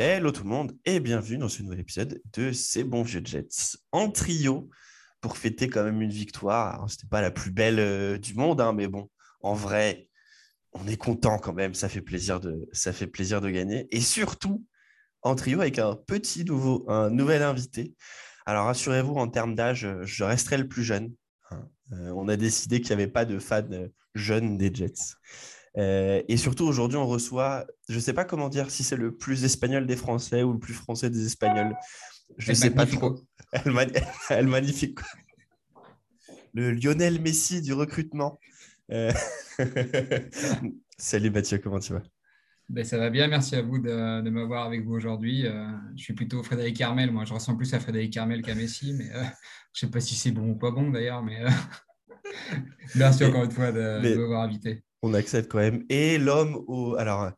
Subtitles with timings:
[0.00, 3.76] Hello tout le monde et bienvenue dans ce nouvel épisode de C'est bon vieux Jets
[3.90, 4.70] en trio
[5.20, 6.88] pour fêter quand même une victoire.
[6.88, 10.08] C'était pas la plus belle euh, du monde, hein, mais bon, en vrai,
[10.72, 11.74] on est content quand même.
[11.74, 14.64] Ça fait plaisir de, gagner et surtout
[15.22, 17.96] en trio avec un petit nouveau, un nouvel invité.
[18.46, 21.12] Alors rassurez-vous, en termes d'âge, je resterai le plus jeune.
[21.50, 21.68] hein.
[21.94, 25.16] Euh, on a décidé qu'il n'y avait pas de fans euh, jeunes des Jets.
[25.78, 29.16] Euh, et surtout, aujourd'hui, on reçoit, je ne sais pas comment dire, si c'est le
[29.16, 31.76] plus espagnol des Français ou le plus français des Espagnols.
[32.36, 33.20] Je ne sais pas trop.
[33.52, 33.72] El,
[34.30, 35.04] El Magnifico.
[36.52, 38.40] Le Lionel Messi du recrutement.
[38.90, 39.12] Euh,
[40.98, 42.02] Salut Mathieu, comment tu vas?
[42.68, 45.46] Ben, ça va bien, merci à vous de, de m'avoir avec vous aujourd'hui.
[45.46, 48.92] Euh, je suis plutôt Frédéric Carmel, moi je ressemble plus à Frédéric Carmel qu'à Messi,
[48.92, 49.26] mais je ne
[49.72, 51.42] sais pas si c'est bon ou pas bon d'ailleurs, mais
[52.94, 54.82] merci encore une fois de, m'avoir invité.
[55.02, 55.84] On accepte quand même.
[55.88, 56.96] Et l'homme au.
[56.96, 57.30] Alors,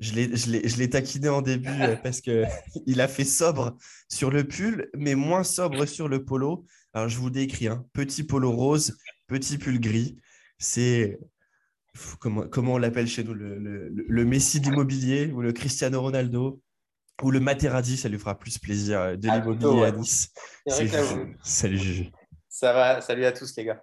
[0.00, 2.46] je l'ai- je l'ai je l'ai taquiné en début euh, parce qu'il
[3.00, 3.76] a fait sobre
[4.08, 6.64] sur le pull, mais moins sobre sur le polo.
[6.94, 7.84] Alors, je vous décris hein.
[7.92, 10.16] petit polo rose, petit pull gris.
[10.58, 11.18] C'est.
[12.20, 16.60] Comment, comment on l'appelle chez nous le, le- Messi de l'immobilier ou le Cristiano Ronaldo
[17.22, 19.92] ou le Materazzi, ça lui fera plus plaisir euh, de Ah, l'immobilier à.
[19.92, 20.30] Nice.
[21.42, 22.10] Salut Juju.
[22.50, 23.82] Ça va, salut à tous les gars.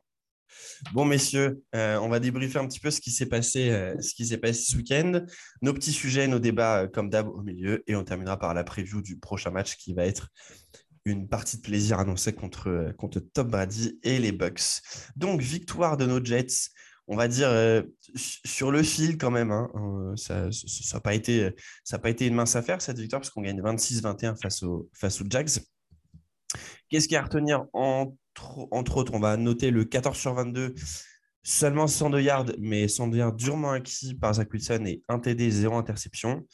[0.94, 4.14] Bon, messieurs, euh, on va débriefer un petit peu ce qui s'est passé, euh, ce
[4.14, 5.22] qui s'est passé ce week-end.
[5.62, 7.84] Nos petits sujets, nos débats, euh, comme d'hab, au milieu.
[7.88, 10.30] Et on terminera par la preview du prochain match qui va être
[11.06, 14.82] une partie de plaisir annoncée contre, contre Top Brady et les Bucks.
[15.16, 16.70] Donc, victoire de nos Jets.
[17.08, 17.50] On va dire
[18.16, 19.52] sur le fil quand même.
[19.52, 19.70] hein.
[19.76, 20.50] Euh, ça
[20.94, 21.52] n'a pas, été-
[22.26, 24.64] une mince affaire cette victoire parce qu'on gagne 26-21 face,
[24.94, 25.50] face aux Jags.
[26.90, 28.16] Qu'est-ce qu'il y a à retenir entre,
[28.72, 30.76] entre autres On va noter le 14 sur 22,
[31.44, 35.76] seulement 102 yards, mais 102 yards durement acquis par Zach Wilson et 1 TD, 0
[35.76, 36.46] interception.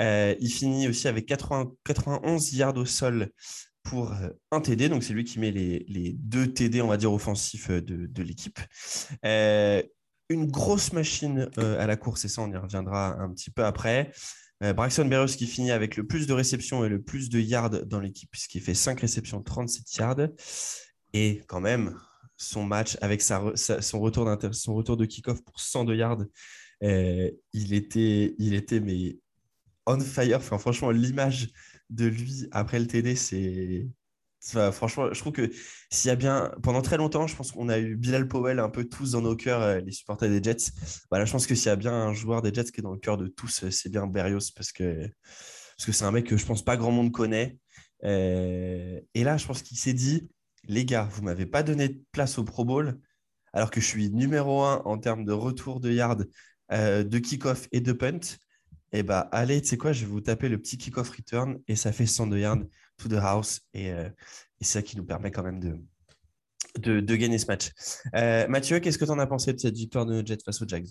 [0.00, 3.30] Euh, il finit aussi avec 80 91 yards au sol
[3.82, 7.12] pour euh, un TD, donc c'est lui qui met les, deux TD, on va dire,
[7.12, 8.60] offensifs euh, de, l'équipe.
[10.30, 14.12] Une grosse machine à la course, et ça, on y reviendra un petit peu après.
[14.60, 17.98] Braxton Berrios qui finit avec le plus de réceptions et le plus de yards dans
[17.98, 20.28] l'équipe, puisqu'il fait 5 réceptions, 37 yards.
[21.12, 21.98] Et quand même,
[22.38, 23.50] son match avec son,
[24.00, 24.24] retour
[24.96, 26.24] de kick-off pour 102 yards,
[26.84, 29.18] euh, il, était, il était mais
[29.86, 30.42] on fire.
[30.42, 31.50] Franchement, l'image
[31.90, 33.88] de lui après le TD, c'est.
[34.72, 35.50] franchement, je trouve que
[35.90, 36.52] s'il y a bien.
[36.62, 39.34] Pendant très longtemps, je pense qu'on a eu Bilal Powell un peu tous dans nos
[39.34, 40.70] cœurs, euh, les supporters des Jets.
[41.10, 42.92] Voilà, je pense que s'il y a bien un joueur des Jets qui est dans
[42.92, 45.08] le cœur de tous, euh, c'est bien Berrios parce que
[45.76, 47.58] parce que c'est un mec que je pense pas grand monde connaît.
[48.04, 50.28] Et là, je pense qu'il s'est dit
[50.64, 52.98] les gars, vous m'avez pas donné de place au Pro Bowl
[53.52, 56.28] alors que je suis numéro un en termes de retour de yard,
[56.72, 58.20] euh, de kick-off et de punt.
[58.92, 61.76] Et bah allez, tu sais quoi, je vais vous taper le petit kick-off return et
[61.76, 62.62] ça fait 102 yards
[62.96, 64.08] to the house et, euh,
[64.60, 67.70] et c'est ça qui nous permet quand même de, gagner ce match.
[68.14, 70.68] Euh, Mathieu, qu'est-ce que tu en as pensé de cette victoire de Jets face aux
[70.68, 70.88] Jags?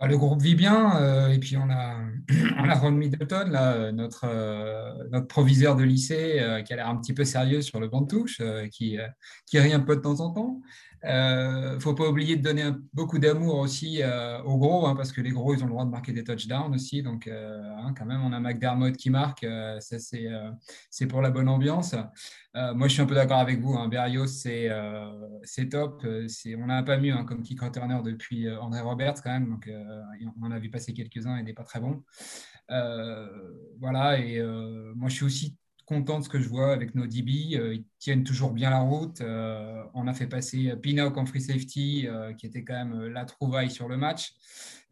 [0.00, 1.96] Bah, Le groupe vit bien, euh, et puis on a,
[2.58, 6.96] on a Ron Middleton, euh, notre, euh, notre proviseur de lycée, qui a l'air un
[6.96, 8.40] petit peu sérieux sur le banc de touche,
[8.72, 8.98] qui,
[9.46, 10.60] qui rit un peu de temps en temps.
[11.02, 15.20] Ne faut pas oublier de donner beaucoup d'amour aussi euh, aux gros, hein, parce que
[15.20, 17.02] les gros, ils ont le droit de marquer des touchdowns aussi.
[17.02, 20.50] Donc, euh, hein, quand même, on a McDermott qui marque, euh, ça c'est euh,
[21.08, 21.94] pour la bonne ambiance.
[22.56, 23.74] Euh, moi, je suis un peu d'accord avec vous.
[23.74, 25.08] Hein, Berrios, c'est euh,
[25.70, 26.02] top.
[26.04, 26.26] Euh,
[26.58, 29.48] On n'a pas mieux hein, comme kick returner depuis euh, André Roberts quand même.
[29.48, 30.02] Donc, euh,
[30.40, 31.80] on en a vu passer quelques-uns et des pas très.
[32.70, 33.26] Euh,
[33.78, 35.56] voilà, et euh, moi, je suis aussi
[35.90, 37.56] content de ce que je vois avec nos DB.
[37.56, 39.20] Euh, ils tiennent toujours bien la route.
[39.20, 43.24] Euh, on a fait passer Pinnock en free safety, euh, qui était quand même la
[43.24, 44.34] trouvaille sur le match.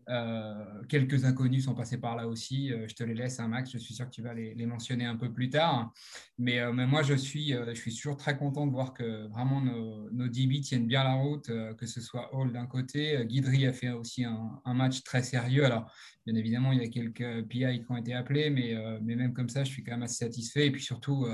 [0.09, 2.73] Euh, quelques inconnus sont passés par là aussi.
[2.73, 3.71] Euh, je te les laisse, hein, Max.
[3.71, 5.93] Je suis sûr que tu vas les, mentionner un peu plus tard.
[6.39, 10.11] Mais, euh, moi, je suis, je suis toujours très content de voir que vraiment nos,
[10.11, 13.25] nos DB tiennent bien la route, que ce soit Hall d'un côté.
[13.27, 15.65] Guidry a fait aussi un, match très sérieux.
[15.65, 15.91] Alors,
[16.27, 19.65] bien évidemment, il y a quelques PI qui ont été appelés, mais, même comme ça,
[19.65, 20.67] je suis quand même assez satisfait.
[20.67, 21.27] Et puis surtout,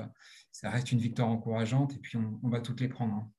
[0.51, 1.95] ça reste une victoire encourageante.
[1.95, 3.15] Et puis, on, on va toutes les prendre.
[3.15, 3.31] hein.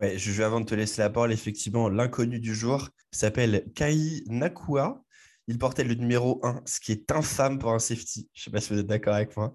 [0.00, 5.04] Je vais avant de te laisser la parole, effectivement, l'inconnu du jour s'appelle Kai Nakua.
[5.46, 8.30] Il portait le numéro 1, ce qui est infâme pour un safety.
[8.32, 9.54] Je ne sais pas si vous êtes d'accord avec moi.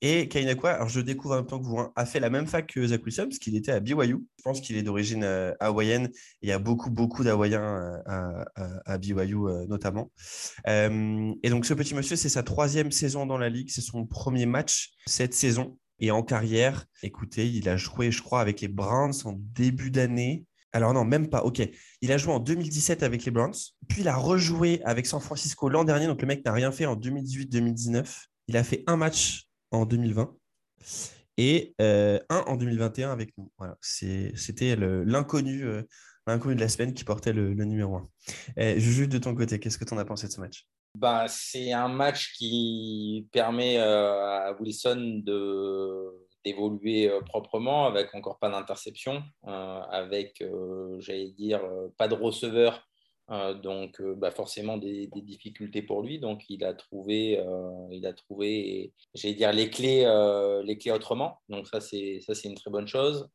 [0.00, 2.46] Et Kainakwa, alors je découvre en même temps que vous, hein, a fait la même
[2.46, 4.24] fac que Zach parce qu'il était à BYU.
[4.38, 6.10] Je pense qu'il est d'origine euh, hawaïenne.
[6.40, 8.44] Il y a beaucoup, beaucoup d'Hawaïens euh,
[8.86, 10.10] à, BYU notamment.
[10.66, 13.68] et donc ce petit monsieur, c'est sa troisième saison dans la ligue.
[13.68, 15.76] C'est son premier match cette saison.
[16.00, 20.44] Et en carrière, écoutez, il a joué, je crois, avec les Browns en début d'année.
[20.72, 21.42] Alors non, même pas.
[21.42, 21.62] Ok.
[22.02, 23.54] Il a joué en 2017 avec les Browns,
[23.88, 26.06] puis il a rejoué avec San Francisco l'an dernier.
[26.06, 28.26] Donc le mec n'a rien fait en 2018-2019.
[28.48, 30.34] Il a fait un match en 2020
[31.38, 33.50] et euh, un en 2021 avec nous.
[33.58, 33.76] Voilà.
[33.80, 35.82] C'était l'inconnu euh,
[36.26, 38.08] l'inconnu de la semaine qui portait le, numéro 1.
[38.56, 40.66] Eh, Juju, de ton côté, qu'est-ce que tu en as pensé de ce match?
[40.96, 48.38] Bah, C'est un match qui permet euh, à Wilson de d'évoluer euh, proprement, avec encore
[48.38, 50.44] pas d'interception, euh, avec,
[50.98, 51.60] j'allais dire,
[51.98, 52.86] pas de receveur,
[53.64, 56.20] donc bah, forcément des, difficultés pour lui.
[56.20, 57.42] Donc il a trouvé,
[57.90, 60.06] il a trouvé, j'allais dire, les clés,
[60.64, 61.40] les clés autrement.
[61.48, 63.28] Donc ça c'est ça c'est une très bonne chose.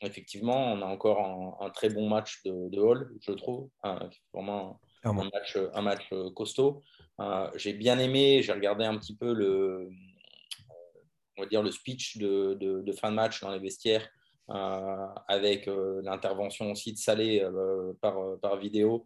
[0.00, 1.20] effectivement, on a encore
[1.60, 3.68] un, très bon match de, Hall, je trouve,
[4.32, 6.82] vraiment un match, match costaud.
[7.56, 9.90] j'ai bien aimé, j'ai regardé un petit peu le,
[11.38, 14.08] on va dire, le speech de, fin de match dans les vestiaires,
[14.50, 19.04] euh, avec euh, l'intervention aussi de Salé euh, par, par vidéo.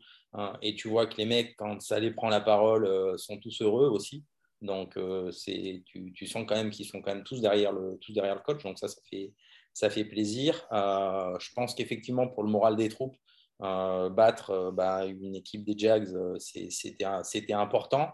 [0.62, 4.24] et tu vois que les mecs, quand Salé prend la parole, sont tous heureux aussi.
[4.62, 4.96] Donc,
[5.32, 8.36] c'est, tu, tu, sens quand même qu'ils sont quand même tous derrière le, tous derrière
[8.36, 8.62] le coach.
[8.62, 9.32] Donc, ça, ça fait,
[9.74, 10.66] ça fait plaisir.
[10.70, 13.16] je pense qu'effectivement, pour le moral des troupes,
[13.62, 18.12] battre bah, une équipe des Jags, c'était, c'était important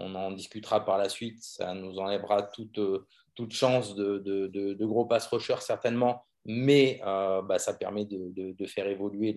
[0.00, 1.42] on en discutera par la suite.
[1.42, 3.06] Ça nous enlèvera toute, euh,
[3.50, 9.34] chance de, gros pass rushers, certainement, mais euh, bah, ça permet de, faire évoluer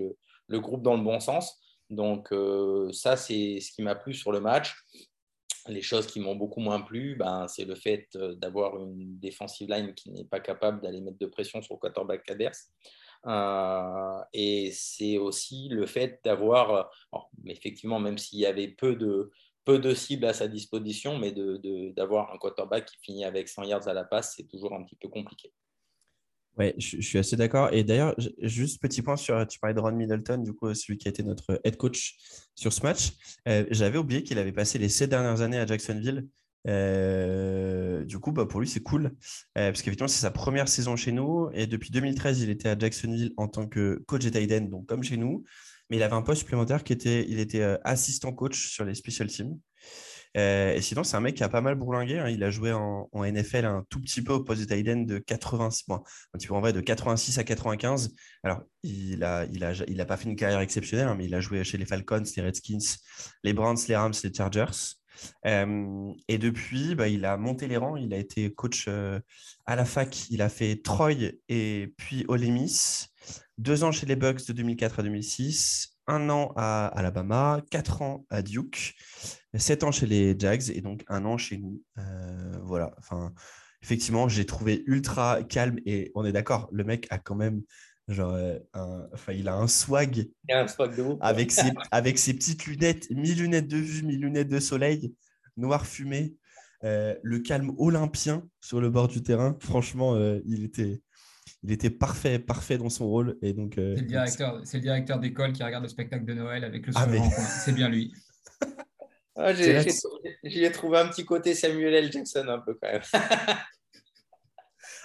[0.48, 1.60] le, groupe dans le bon sens.
[1.90, 4.76] Donc, euh, ça, c'est ce qui m'a plu sur le match.
[5.68, 9.94] Les choses qui m'ont beaucoup moins plu, ben, c'est le fait d'avoir une defensive line
[9.94, 12.70] qui n'est pas capable d'aller mettre de pression sur le quarterback adverse.
[13.26, 16.92] Et c'est aussi le fait d'avoir,
[17.46, 19.32] effectivement, même s'il y avait peu de,
[19.66, 23.64] peu de cibles à sa disposition, mais d'avoir de, un quarterback qui finit avec 100
[23.64, 25.52] yards à la passe, c'est toujours un petit peu compliqué.
[26.58, 27.74] Oui, je, suis assez d'accord.
[27.74, 31.08] Et d'ailleurs, juste petit point sur, tu parlais de Ron Middleton, du coup, celui qui
[31.08, 32.16] a été notre head coach
[32.54, 33.14] sur ce match.
[33.48, 36.28] Euh, j'avais oublié qu'il avait passé les sept dernières années à Jacksonville.
[36.68, 39.08] Euh, du coup, bah, pour lui, c'est cool.
[39.58, 41.50] Euh, parce qu'effectivement, c'est sa première saison chez nous.
[41.54, 45.04] Et depuis 2013, il était à Jacksonville en tant que coach et tight donc comme
[45.04, 45.44] chez nous
[45.90, 48.96] mais il avait un poste supplémentaire qui était, il était euh, assistant coach sur les
[48.96, 49.60] special teams.
[50.36, 52.18] Et sinon, c'est un mec qui a pas mal bourlingué.
[52.18, 52.28] Hein.
[52.30, 55.86] Il a joué en, NFL un tout petit peu au poste de tight de 86,
[55.92, 56.00] un
[56.34, 58.16] petit peu en vrai, de 86 à 95.
[58.42, 61.42] Alors, il n'a il a, il pas fait une carrière exceptionnelle, hein, mais il a
[61.42, 62.80] joué chez les Falcons, les Redskins,
[63.44, 64.96] les Browns, les Rams, les Chargers.
[65.46, 67.96] Et depuis, bah, il a monté les rangs.
[67.96, 70.30] Il a été coach à la fac.
[70.30, 71.12] Il a fait Troy
[71.50, 73.10] et puis Ole Miss
[73.58, 78.26] deux ans chez les Bucks de 2004 à 2006, un an à Alabama, quatre ans
[78.30, 78.96] à Duke,
[79.56, 81.82] sept ans chez les Jags et donc un an chez nous.
[82.64, 83.34] Voilà, enfin,
[83.82, 87.62] effectivement, j'ai trouvé ultra calme et on est d'accord, le mec a quand même
[88.08, 88.60] genre euh,
[89.14, 93.34] enfin il a un swag, un swag de avec ses avec ses petites lunettes mi
[93.34, 95.14] lunettes de vue mi lunettes de soleil
[95.56, 96.36] noir fumé
[96.84, 101.02] euh, le calme olympien sur le bord du terrain franchement il était
[101.64, 103.38] il était parfait, parfait dans son rôle.
[103.42, 106.34] Et donc, euh, c'est le directeur, c'est le directeur d'école qui regarde le spectacle de
[106.34, 107.24] Noël avec le ah, sourire
[107.64, 108.14] C'est bien lui.
[109.36, 112.12] Ah, J'y ai, trouvé un petit côté Samuel L.
[112.12, 113.02] Jackson un peu quand même.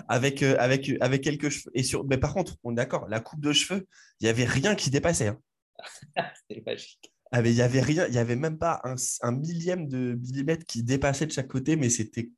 [0.09, 1.71] avec, euh, avec, avec quelques cheveux.
[1.75, 2.05] Et sur...
[2.07, 3.87] Mais par contre, on est d'accord, la coupe de cheveux,
[4.21, 5.29] il n'y avait rien qui dépassait.
[5.29, 5.39] Hein.
[6.51, 7.13] C'est magique.
[7.31, 10.65] Ah, il n'y avait rien, il n'y avait même pas un, un, millième de millimètre
[10.65, 12.31] qui dépassait de chaque côté, mais c'était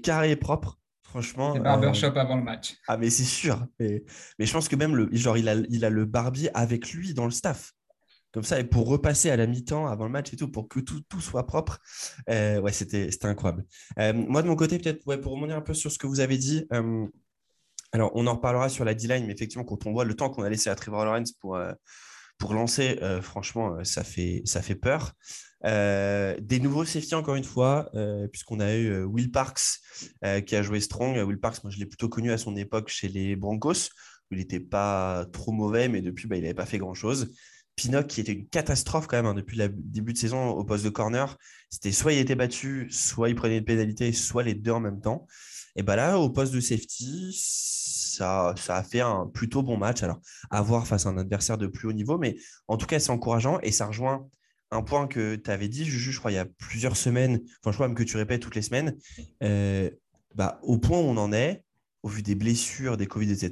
[0.00, 0.78] carré et propre.
[1.02, 1.54] Franchement.
[1.54, 2.76] C'est barbershop euh, avant le match.
[2.86, 3.66] Ah, mais c'est sûr.
[3.80, 4.04] Mais,
[4.38, 7.14] mais, je pense que même le, genre, il a, il a le barbier avec lui
[7.14, 7.72] dans le staff.
[8.32, 10.80] Comme ça, et pour repasser à la mi-temps avant le match et tout, pour que
[10.80, 11.78] tout, tout soit propre.
[12.28, 13.64] Euh, ouais, c'était incroyable.
[13.98, 16.20] Euh, moi, de mon côté, peut-être ouais, pour revenir un peu sur ce que vous
[16.20, 16.66] avez dit.
[17.92, 20.44] alors, on en reparlera sur la D-line, mais effectivement, quand on voit le temps qu'on
[20.44, 21.58] a laissé à Trevor Lawrence pour,
[22.38, 25.14] pour lancer, franchement, ça fait, ça fait peur.
[25.66, 29.80] Euh, des nouveaux safety, encore une fois, euh, puisqu'on a eu euh, Will Parks
[30.46, 31.16] qui a joué strong.
[31.16, 33.90] Will Parks, moi, je l'ai plutôt connu à son époque chez les Broncos,
[34.30, 37.30] où il n'était pas trop mauvais, mais depuis, bah, il n'avait pas fait grand-chose.
[37.80, 40.84] Pinnock, qui était une catastrophe quand même hein, depuis le début de saison au poste
[40.84, 41.36] de corner.
[41.70, 45.00] C'était soit il était battu, soit il prenait une pénalité, soit les deux en même
[45.00, 45.26] temps.
[45.76, 50.02] Et bah là, au poste de safety, ça, ça a fait un plutôt bon match.
[50.02, 50.20] Alors,
[50.50, 52.36] à voir face à un adversaire de plus haut niveau, mais
[52.68, 54.28] en tout cas, c'est encourageant et ça rejoint
[54.72, 57.70] un point que tu avais dit, Juju, je crois, il y a plusieurs semaines, enfin,
[57.70, 58.96] je crois même que tu répètes toutes les semaines,
[59.42, 59.90] euh,
[60.34, 61.64] bah, au point où on en est,
[62.02, 63.50] au vu des blessures, des Covid, etc.,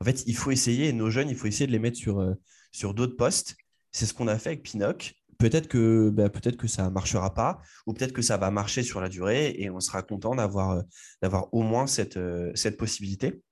[0.00, 2.34] en fait, il faut essayer, nos jeunes, il faut essayer de les mettre sur, euh,
[2.70, 3.56] sur d'autres postes.
[3.92, 5.14] C'est ce qu'on a fait avec Pinoc.
[5.38, 8.82] Peut-être que, bah, peut que ça ne marchera pas, ou peut-être que ça va marcher
[8.82, 10.82] sur la durée, et on sera content d'avoir,
[11.24, 12.18] euh, au moins cette,
[12.54, 13.42] cette possibilité.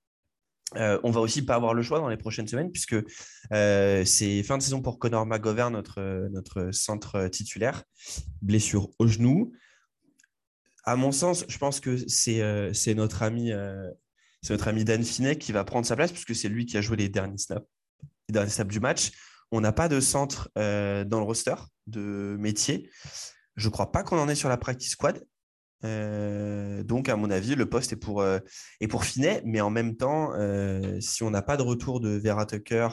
[0.74, 2.96] Euh, on va aussi pas avoir le choix dans les prochaines semaines puisque
[3.52, 7.84] euh, c'est fin de saison pour Connor McGovern, notre, centre titulaire,
[8.42, 9.52] blessure au genou.
[10.84, 13.52] À mon sens, je pense que c'est euh, notre ami
[14.84, 17.38] Dan Finet qui va prendre sa place puisque c'est lui qui a joué les derniers
[17.38, 17.66] snaps,
[18.28, 19.12] derniers snaps du match.
[19.52, 21.54] On n'a pas de centre dans le roster
[21.86, 22.90] de métier.
[23.56, 25.24] Je ne crois pas qu'on en est sur la practice squad.
[25.84, 28.38] Euh, donc, à mon avis, le poste est pour, euh,
[29.02, 32.88] Finet, mais en même temps, euh, si on n'a pas de retour de Vera Tucker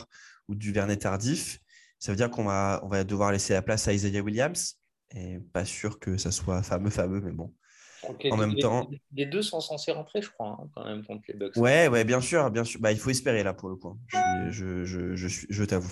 [0.47, 1.59] ou du Vernet tardif,
[1.99, 4.75] ça veut dire qu'on va, va devoir laisser la place à Isaiah Williams.
[5.15, 7.53] Et pas sûr que ça soit fameux, fameux, mais bon.
[8.31, 8.89] En même temps.
[9.13, 11.55] Les deux sont censés rentrer, je crois, hein, quand même, contre les Bucks.
[11.57, 12.79] Ouais, ouais, bien sûr, bien sûr.
[12.81, 13.97] Bah, il faut espérer là pour le coup.
[14.49, 15.91] Je, je, je, je t'avoue.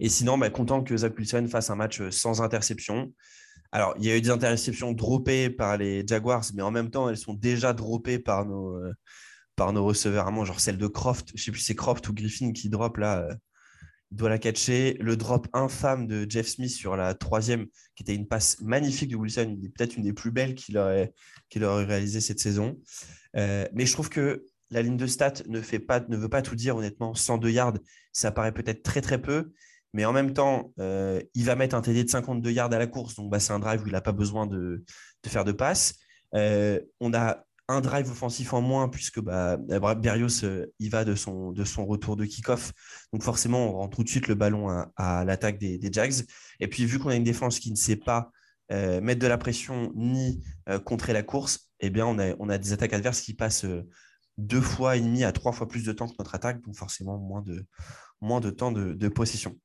[0.00, 3.12] Et sinon, bah, content que Zach Wilson fasse un match sans interception.
[3.70, 7.08] Alors, il y a eu des interceptions droppées par les Jaguars, mais en même temps,
[7.08, 8.92] elles sont déjà droppées par nos, euh,
[9.56, 10.44] par nos receveurs.
[10.44, 12.98] genre celle de Croft, je ne sais plus si c'est Croft ou Griffin qui drop
[12.98, 13.20] là.
[13.20, 13.34] Euh,
[14.12, 14.96] doit la catcher.
[15.00, 19.16] Le drop infâme de Jeff Smith sur la troisième, qui était une passe magnifique de
[19.16, 21.12] Wilson, peut-être une des plus belles qu'il aurait,
[21.48, 22.78] qu'il aurait réalisé cette saison.
[23.36, 26.42] Euh, mais je trouve que la ligne de stats ne, fait pas, ne veut pas
[26.42, 27.14] tout dire, honnêtement.
[27.14, 27.78] 102 yards,
[28.12, 29.52] ça paraît peut-être très très peu.
[29.94, 32.86] Mais en même temps, euh, il va mettre un TD de 52 yards à la
[32.86, 33.16] course.
[33.16, 34.84] Donc, bah, c'est un drive où il n'a pas besoin de,
[35.26, 35.94] faire de passe.
[36.34, 41.14] Euh, on a un drive offensif en moins puisque bah, Berrios euh, il va de
[41.14, 41.54] son,
[41.86, 42.72] retour de kick-off.
[43.12, 46.24] Donc forcément, on rend tout de suite le ballon à, l'attaque des, Jags.
[46.60, 48.30] Et puis vu qu'on a une défense qui ne sait pas
[48.70, 50.42] mettre de la pression ni
[50.86, 53.66] contrer la course, eh bien on a, on a des attaques adverses qui passent
[54.38, 57.18] deux fois et demi à trois fois plus de temps que notre attaque, donc forcément
[57.18, 57.66] moins de,
[58.22, 59.58] moins de temps de possession.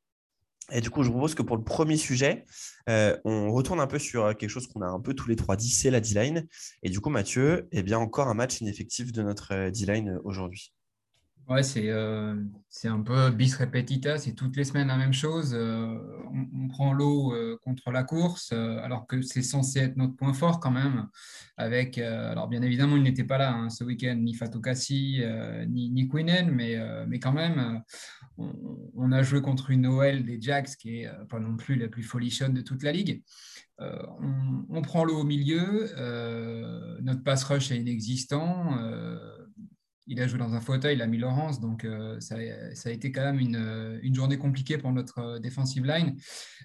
[0.72, 2.46] Et du coup, je propose que pour le premier sujet,
[2.90, 5.38] euh, on retourne un peu sur euh, quelque chose qu'on a un peu tous les
[5.38, 6.48] trois dit, c'est la D-line.
[6.84, 10.74] Et du coup, Mathieu, eh bien, encore un match ineffectif de notre euh, D-line aujourd'hui.
[11.48, 12.36] Ouais, c'est euh,
[12.68, 15.54] c'est un peu bis repetita, c'est toutes les semaines la même chose.
[15.54, 15.98] Euh,
[16.54, 20.60] on, prend l'eau euh, contre la course, alors que c'est censé être notre point fort
[20.60, 21.08] quand même.
[21.56, 25.22] Avec, alors bien évidemment, il n'était pas là hein, ce week-end, ni Fatukasi,
[25.70, 26.78] ni, ni Quinnen, mais,
[27.08, 27.82] mais quand même,
[28.38, 32.04] on, a joué contre une OL des Jacks qui est pas non plus la plus
[32.04, 33.24] folichonne de toute la ligue.
[33.80, 35.90] On, on, prend l'eau au milieu,
[37.02, 38.78] notre pass rush est inexistant
[40.08, 43.12] il a joué dans un fauteuil, il a mis Laurence, donc euh, ça, a été
[43.12, 46.16] quand même une, journée compliquée pour notre euh, defensive line.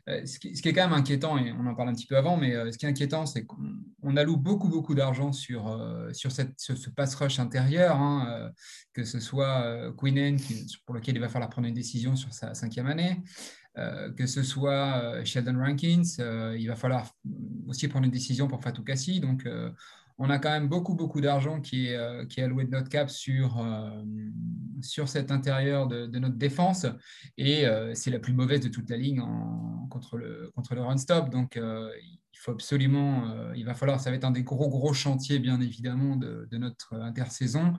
[0.09, 2.37] Euh, ce, qui, est quand même inquiétant, et on en parle un petit peu avant,
[2.37, 5.65] mais ce qui est inquiétant, c'est qu'on alloue beaucoup, beaucoup d'argent sur,
[6.13, 8.51] ce pass rush intérieur, hein,
[8.93, 10.39] que ce soit Quinnen,
[10.87, 13.23] pour lequel il va falloir prendre une décision sur sa cinquième année,
[13.77, 16.03] que ce soit Sheldon Rankins,
[16.59, 17.13] il va falloir
[17.67, 19.21] aussi prendre une décision pour Fatou Kassi.
[19.21, 19.47] Donc,
[20.19, 23.59] on a quand même beaucoup, beaucoup d'argent qui est, euh, alloué de notre cap sur,
[23.61, 24.03] euh,
[24.81, 26.87] sur cet intérieur de, notre défense.
[27.37, 29.23] Et euh, c'est la plus mauvaise de toute la ligne
[29.91, 31.31] contre, le, contre le run-stop.
[31.31, 35.39] Donc, il faut absolument, il va falloir, ça va être un des gros, gros chantiers,
[35.39, 37.75] bien évidemment, de, notre intersaison.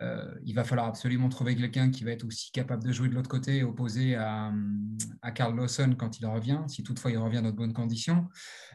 [0.00, 3.28] Il va falloir absolument trouver quelqu'un qui va être aussi capable de jouer de l'autre
[3.28, 4.52] côté, opposé à,
[5.20, 8.28] à Carl Lawson quand il revient, si toutefois il revient dans de bonnes conditions.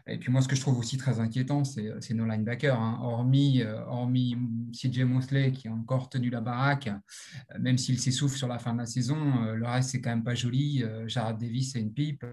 [0.08, 2.80] Et puis moi, ce que je trouve aussi très inquiétant, c'est nos linebackers.
[2.80, 3.00] Hein.
[3.02, 4.36] Hormis, euh, hormis
[4.74, 6.90] CJ Mosley qui a encore tenu la baraque,
[7.60, 10.36] même s'il s'essouffle sur la fin de la saison, le reste, c'est quand même pas
[10.36, 10.84] joli.
[11.08, 12.26] Jared Davis, c'est une pipe.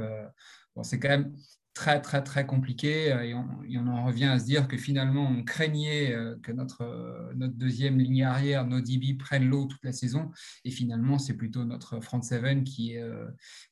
[0.74, 1.32] Bon, c'est quand même
[1.80, 3.10] très, très, très compliqué.
[3.10, 3.34] Euh, et
[3.78, 7.54] on, en revient à se dire que finalement, on craignait euh, que notre, euh, notre
[7.54, 10.30] deuxième ligne arrière, nos DB, prennent l'eau toute la saison.
[10.66, 13.02] Et finalement, c'est plutôt notre front seven qui est,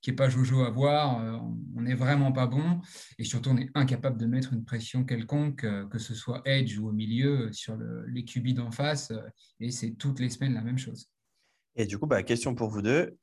[0.00, 1.42] qui est pas jojo à voir.
[1.76, 2.80] On n'est vraiment pas bon.
[3.18, 6.88] Et surtout, on est incapable de mettre une pression quelconque, que ce soit edge ou
[6.88, 9.12] au milieu, sur les QB d'en face.
[9.60, 11.08] Et c'est toutes les semaines la même chose.
[11.76, 13.16] Et du coup, bah, question pour vous deux.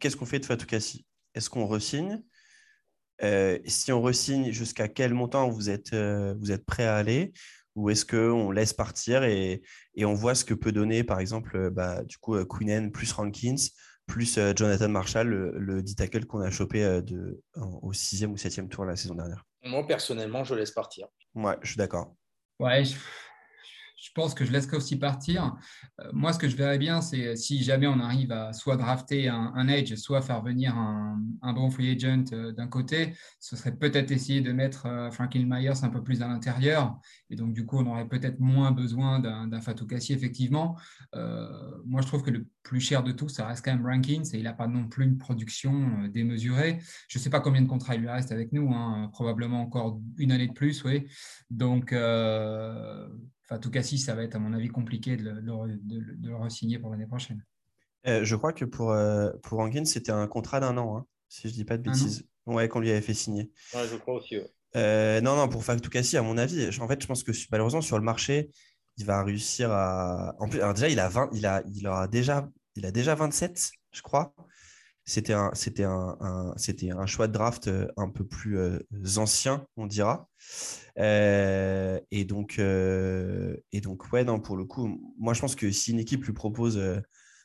[0.00, 1.06] Qu'est-ce qu'on fait de Fatou Kassi?
[1.34, 2.22] Est-ce qu'on resigne?
[3.22, 7.32] Euh, si on resigne, jusqu'à quel montant vous êtes, euh, vous êtes prêt à aller?
[7.76, 9.62] Ou est-ce qu'on laisse partir et,
[9.94, 13.12] et, on voit ce que peut donner, par exemple, euh, bah, du coup, Queenen plus
[13.12, 13.56] Rankins,
[14.06, 18.84] plus Jonathan Marshall, le, le tackle qu'on a chopé de, au sixième ou septième tour
[18.84, 19.44] la saison dernière?
[19.62, 21.06] Moi, personnellement, je laisse partir.
[21.36, 22.16] Ouais, je suis d'accord.
[22.58, 22.96] Ouais, je,
[24.00, 25.56] je pense que je laisse aussi partir.
[26.00, 29.28] Euh, moi, ce que je verrais bien, c'est si jamais on arrive à soit drafter
[29.28, 33.76] un, edge, soit faire venir un, un bon free agent euh, d'un côté, ce serait
[33.76, 36.98] peut-être essayer de mettre euh, Franklin Myers un peu plus à l'intérieur.
[37.28, 40.76] Et donc, du coup, on aurait peut-être moins besoin d'un Fatou Kassi, effectivement.
[41.14, 44.38] moi, je trouve que le plus cher de tout, ça reste quand même Rankins et
[44.38, 46.80] il n'a pas non plus une production démesurée.
[47.08, 50.00] Je ne sais pas combien de contrats il lui reste avec nous, hein, probablement encore
[50.18, 51.06] une année de plus, oui.
[51.50, 51.94] Donc,
[53.50, 56.78] en tout cas, si ça va être, à mon avis, compliqué de le, de, re-signer
[56.78, 57.44] pour l'année prochaine.
[58.06, 61.48] Euh, je crois que pour, euh, pour Rankins, c'était un contrat d'un an, hein, si
[61.48, 62.24] je ne dis pas de bêtises.
[62.46, 63.50] Ouais, qu'on lui avait fait signer.
[63.74, 64.36] Ouais, je crois aussi.
[64.76, 67.98] Euh, non, non, pour Fatou à mon avis, en fait, je pense que malheureusement, sur
[67.98, 68.50] le marché,
[68.96, 70.34] il va réussir à.
[70.38, 73.14] En plus, alors déjà, il a, 20, il a, il aura déjà, il a déjà
[73.14, 74.34] 27, je crois.
[75.10, 78.56] C'était un, c'était un, c'était un choix de draft un peu plus
[79.16, 80.28] ancien, on dira.
[80.98, 85.70] Euh, et, donc, euh, et donc, ouais, non, pour le coup, moi, je pense que
[85.70, 86.78] si une équipe lui propose.
[86.78, 87.00] Euh,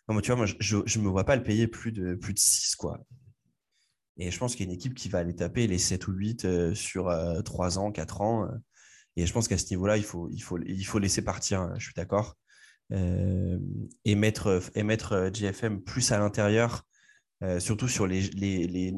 [0.08, 2.40] non, tu vois, moi, je ne me vois pas le payer plus de, plus de
[2.40, 3.00] 6, quoi.
[4.18, 6.14] Et je pense qu'il y a une équipe qui va aller taper les 7 ou
[6.14, 7.12] 8 sur
[7.44, 8.48] 3 ans, 4 ans.
[9.16, 11.74] et je pense qu'à ce niveau-là, il faut, il, faut, il faut laisser partir, hein,
[11.80, 12.38] je suis d'accord.
[12.92, 16.86] et mettre, et mettre GFM plus à l'intérieur
[17.44, 18.94] euh, surtout sur les, les, les,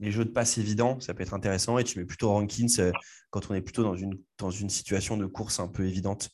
[0.00, 1.78] les, jeux de passe évidents, ça peut être intéressant.
[1.78, 2.90] Et tu mets plutôt Rankins euh,
[3.28, 6.30] quand on est plutôt dans une, dans une situation de course un peu évidente.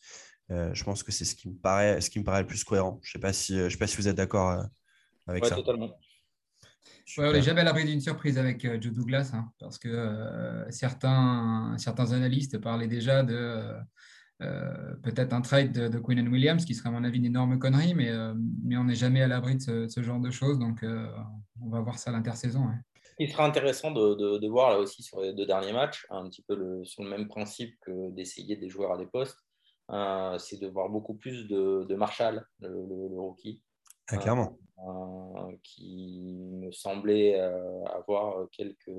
[0.52, 2.62] Euh, je pense que c'est ce qui me paraît, ce qui me paraît le plus
[2.62, 3.00] cohérent.
[3.02, 4.64] Je ne sais, pas si, je sais pas si vous êtes d'accord
[5.26, 5.56] avec ouais, ça.
[5.56, 5.98] Totalement.
[7.18, 12.12] on n'est jamais à l'abri d'une surprise avec Joe Douglas, hein, parce que certains, certains
[12.12, 13.74] analystes parlaient déjà de
[14.42, 17.58] euh, peut-être un trade de, Queen and Williams, qui serait à mon avis une énorme
[17.58, 20.58] connerie, mais, euh, mais on n'est jamais à l'abri de ce, genre de choses.
[20.58, 21.06] Donc, euh,
[21.62, 22.68] on va voir ça à l'intersaison.
[23.18, 26.42] Il sera intéressant de, de, voir là aussi sur les deux derniers matchs, un petit
[26.42, 29.38] peu le, sur le même principe que d'essayer des joueurs à des postes,
[30.38, 33.62] c'est de voir beaucoup plus de, Marshall, le, rookie.
[34.08, 34.58] Ah, clairement.
[35.62, 37.40] qui me semblait
[37.86, 38.92] avoir quelques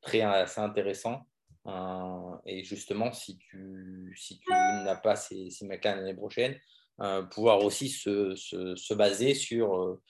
[0.00, 1.24] traits assez intéressants.
[1.66, 6.56] Euh, et justement, si tu, si tu n'as pas ces, ces mecs-là l'année prochaine,
[7.00, 10.00] euh, pouvoir aussi se, se, baser sur, euh,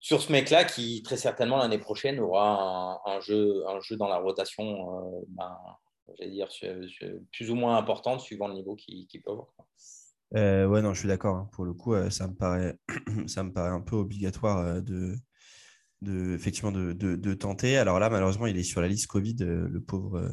[0.00, 4.18] sur ce mec-là qui, très certainement, l'année prochaine, aura un, jeu, un jeu dans la
[4.18, 5.56] rotation, ben,
[6.20, 6.48] dire,
[7.32, 9.48] plus ou moins importante suivant le niveau qu'il peut avoir.
[10.32, 11.36] ouais, non, je suis d'accord.
[11.36, 11.50] Hein.
[11.52, 12.78] Pour le coup, ça, me paraît,
[13.26, 15.14] ça me paraît un peu obligatoire de,
[16.00, 17.76] de, effectivement, de, de, tenter.
[17.76, 20.30] Alors là, malheureusement, il est sur la liste Covid, le pauvre,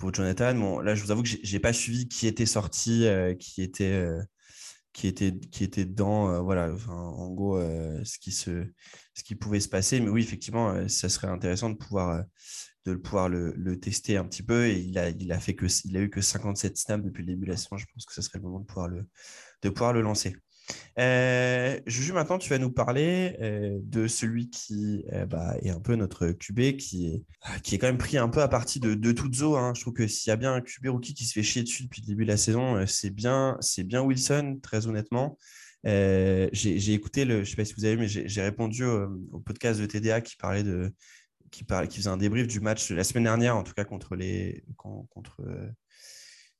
[0.00, 0.80] pour Jonathan.
[0.80, 3.92] Là, je vous avoue que je n'ai pas suivi qui était sorti, euh, qui, était,
[3.92, 4.20] euh,
[4.92, 6.30] qui, était, qui était dedans.
[6.30, 8.66] Euh, voilà, en gros, ce, qui se,
[9.14, 10.00] ce qui pouvait se passer.
[10.00, 12.24] Mais oui, effectivement, ça serait intéressant de pouvoir,
[12.86, 14.66] de pouvoir le, le, tester un petit peu.
[14.66, 17.28] Et il a, il a, fait que, il a eu que 57 snaps depuis le
[17.28, 17.76] début de la saison.
[17.76, 19.06] Je pense que ce serait le moment de pouvoir le,
[19.62, 20.34] de pouvoir le lancer.
[20.98, 25.80] Euh, Juju, maintenant, tu vas nous parler euh, de celui qui euh, bah, est un
[25.80, 27.24] peu notre QB, qui est,
[27.62, 29.56] qui est quand même pris un peu à partie de, de Tuzo.
[29.56, 29.72] Hein.
[29.74, 31.84] Je trouve que s'il y a bien un QB rookie qui se fait chier dessus
[31.84, 35.38] depuis le début de la saison, euh, c'est bien, c'est bien Wilson, très honnêtement.
[35.84, 39.40] j'ai écouté, le, je ne sais pas si vous avez vu, mais j'ai répondu au,
[39.40, 40.92] podcast de TDA qui parlait de,
[41.50, 44.16] qui, parlait, qui faisait un débrief du match la semaine dernière, en tout cas contre
[44.16, 45.42] les, contre,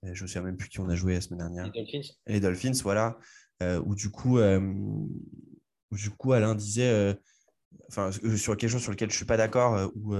[0.02, 1.66] je ne souviens même plus qui on a joué la semaine dernière.
[1.66, 2.14] Les Dolphins.
[2.26, 3.18] Les Dolphins, voilà.
[3.62, 4.60] Euh, où du coup, euh,
[5.92, 7.14] du coup, Alain disait, euh,
[7.88, 10.14] enfin, sur quelque chose sur lequel je suis pas d'accord, où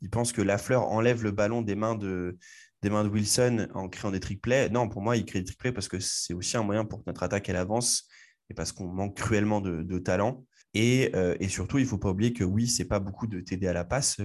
[0.00, 2.38] il pense que Lafleur enlève le ballon des mains de
[2.82, 4.68] des mains de Wilson en créant des trick plays.
[4.68, 6.98] Non, pour moi, il crée des trick plays parce que c'est aussi un moyen pour
[6.98, 8.06] que notre attaque elle avance
[8.50, 10.44] et parce qu'on manque cruellement de, talent.
[10.74, 13.66] Et, et, surtout, il ne faut pas oublier que oui, c'est pas beaucoup de TD
[13.68, 14.18] à la passe,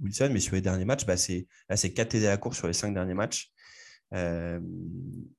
[0.00, 2.56] Wilson, mais sur les derniers matchs, bah, c'est, là, c'est 4 TD à la course
[2.56, 3.52] sur les 5 derniers matchs.
[4.14, 4.60] Euh,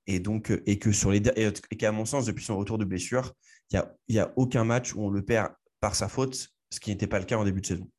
[0.08, 3.34] et donc, et que sur les et qu'à mon sens, depuis son retour de blessure,
[3.71, 6.89] il n'y a, a aucun match où on le perd par sa faute, ce qui
[6.89, 7.89] n'était pas le cas en début de saison.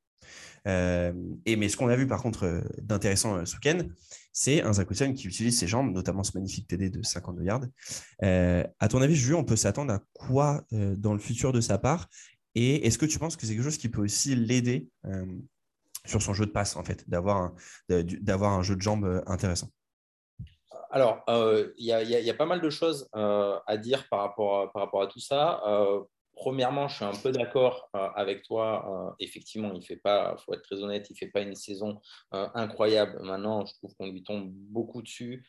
[0.69, 1.15] Euh,
[1.47, 3.79] et mais ce qu'on a vu par contre euh, d'intéressant ce week-end,
[4.33, 7.65] c'est un Zach qui utilise ses jambes, notamment ce magnifique TD de 52 yards.
[8.21, 12.09] à ton avis, Jules, on peut s'attendre à quoi dans le futur de sa part?
[12.55, 14.89] Et est-ce que tu penses que c'est quelque chose qui peut aussi l'aider
[16.05, 17.55] sur son jeu de passe, en fait, d'avoir
[17.89, 19.71] d'avoir un jeu de jambes intéressant?
[20.91, 25.07] Alors, euh, il y, a pas mal de choses euh, à dire par rapport, à,
[25.07, 25.63] tout ça.
[25.65, 26.01] Euh,
[26.35, 29.15] premièrement, je suis un peu d'accord avec toi.
[29.21, 32.01] effectivement, il fait pas, faut être très honnête, il fait pas une saison
[32.33, 33.21] incroyable.
[33.23, 35.47] Maintenant, je trouve qu'on lui tombe beaucoup dessus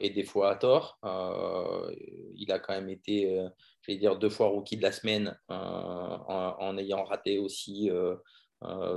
[0.00, 0.98] et des fois à tort.
[2.34, 3.48] il a quand même été,
[3.80, 7.90] je vais dire, deux fois rookie de la semaine en, en, ayant raté aussi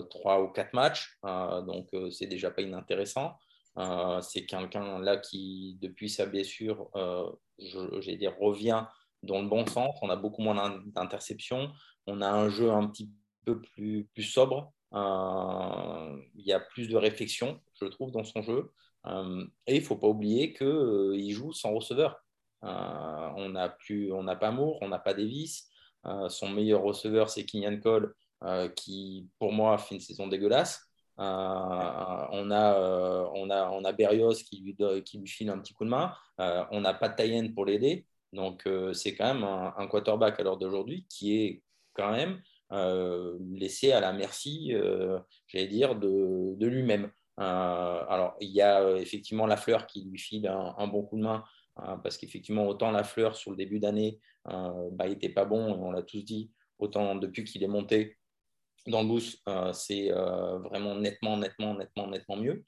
[0.09, 1.17] trois ou quatre matchs.
[1.23, 3.35] donc, c'est déjà pas inintéressant.
[4.21, 6.89] C'est quelqu'un là qui, depuis sa blessure,
[7.57, 8.85] j'ai dire, revient
[9.23, 9.95] dans le bon sens.
[10.01, 11.71] On a beaucoup moins d'interceptions.
[12.07, 13.11] On a un jeu un petit
[13.45, 14.71] peu plus, plus sobre.
[14.93, 18.71] il y a plus de réflexion, je trouve, dans son jeu.
[19.67, 22.23] et il ne faut pas oublier qu'il joue sans receveur.
[22.61, 25.69] on n'a pas Moore, on n'a pas Davis.
[26.29, 28.13] son meilleur receveur, c'est Kenyan Cole,
[28.75, 30.90] qui, pour moi, fait une saison dégueulasse.
[31.17, 35.85] On, a, on, a, on a Berrios qui lui, qui lui file un petit coup
[35.85, 36.13] de main.
[36.37, 38.05] on n'a pas de pour l'aider.
[38.33, 43.37] Donc, euh, c'est quand même un, quarterback à l'heure d'aujourd'hui qui est quand même euh,
[43.51, 47.11] laissé à la merci, euh, j'allais dire, de, lui-même.
[47.37, 51.43] alors, il y a effectivement la fleur qui lui file un, bon coup de main,
[51.75, 55.91] parce qu'effectivement, autant la fleur sur le début d'année, bah, il n'était pas bon, on
[55.91, 58.17] l'a tous dit, autant depuis qu'il est monté
[58.87, 59.39] dans le boost,
[59.73, 62.65] c'est vraiment nettement, nettement, nettement, nettement mieux.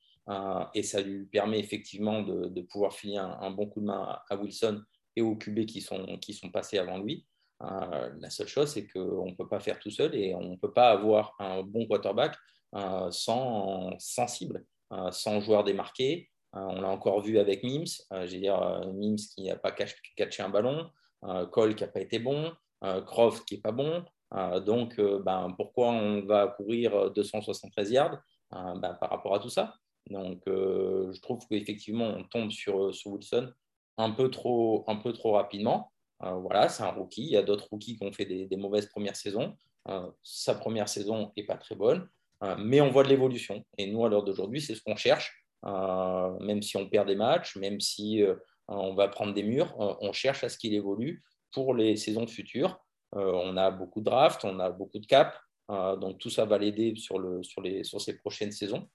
[0.73, 4.81] et ça lui permet effectivement de, pouvoir filer un, bon coup de main à Wilson
[5.15, 7.25] et aux QB qui sont, qui sont passés avant lui.
[7.61, 10.55] Euh, la seule chose, c'est qu'on ne peut pas faire tout seul et on ne
[10.55, 12.35] peut pas avoir un bon quarterback
[12.75, 16.29] euh, sans, sans, cible, euh, sans joueur démarqué.
[16.51, 17.85] on l'a encore vu avec Mims,
[18.25, 18.59] j'ai dire
[18.93, 20.89] Mims qui n'a pas catché un ballon,
[21.51, 22.51] Cole qui n'a pas été bon,
[23.05, 24.03] Croft qui n'est pas bon.
[24.65, 28.17] Donc, ben, pourquoi on va courir 273 yards
[28.51, 29.75] ben, par rapport à tout ça
[30.09, 33.53] Donc, je trouve qu'effectivement, on tombe sur, Wilson
[33.97, 35.91] un peu trop, un peu trop rapidement.
[36.23, 37.23] Euh, voilà, c'est un rookie.
[37.23, 39.55] Il y a d'autres rookies qui ont fait des, mauvaises premières saisons.
[39.89, 42.07] Euh, sa première saison n'est pas très bonne,
[42.43, 43.63] euh, mais on voit de l'évolution.
[43.77, 45.45] Et nous, à l'heure d'aujourd'hui, c'est ce qu'on cherche.
[45.63, 48.21] même si on perd des matchs, même si
[48.67, 52.79] on va prendre des murs, on cherche à ce qu'il évolue pour les saisons futures.
[53.15, 55.37] On a beaucoup de drafts, on a beaucoup de caps,
[55.69, 57.19] donc tout ça va l'aider sur,
[57.99, 58.89] ces prochaines saisons.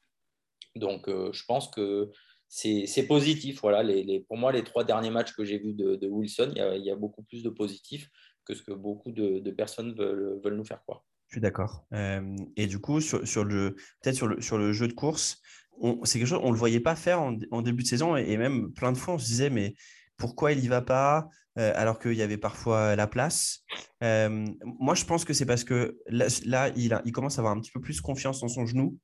[0.77, 2.11] Donc je pense que
[2.49, 3.61] c'est positif.
[3.61, 3.85] Voilà,
[4.27, 7.23] pour moi, les trois derniers matchs que j'ai vus de, Wilson, il y, a, beaucoup
[7.23, 8.09] plus de positifs
[8.45, 11.05] que ce que beaucoup de, personnes veulent, nous faire croire.
[11.29, 11.85] Je suis d'accord.
[11.93, 15.41] Euh, et du coup, sur, peut-être sur le, jeu de course,
[16.05, 18.73] c'est quelque chose on ne le voyait pas faire en, début de saison et, même
[18.73, 19.75] plein de fois on se disait mais
[20.17, 21.29] pourquoi il n'y va pas?
[21.59, 23.65] Euh, alors qu'il y avait parfois la place
[24.03, 27.73] euh, Moi, je pense que c'est parce que là, il, commence à avoir un petit
[27.73, 28.99] peu plus confiance dans son genou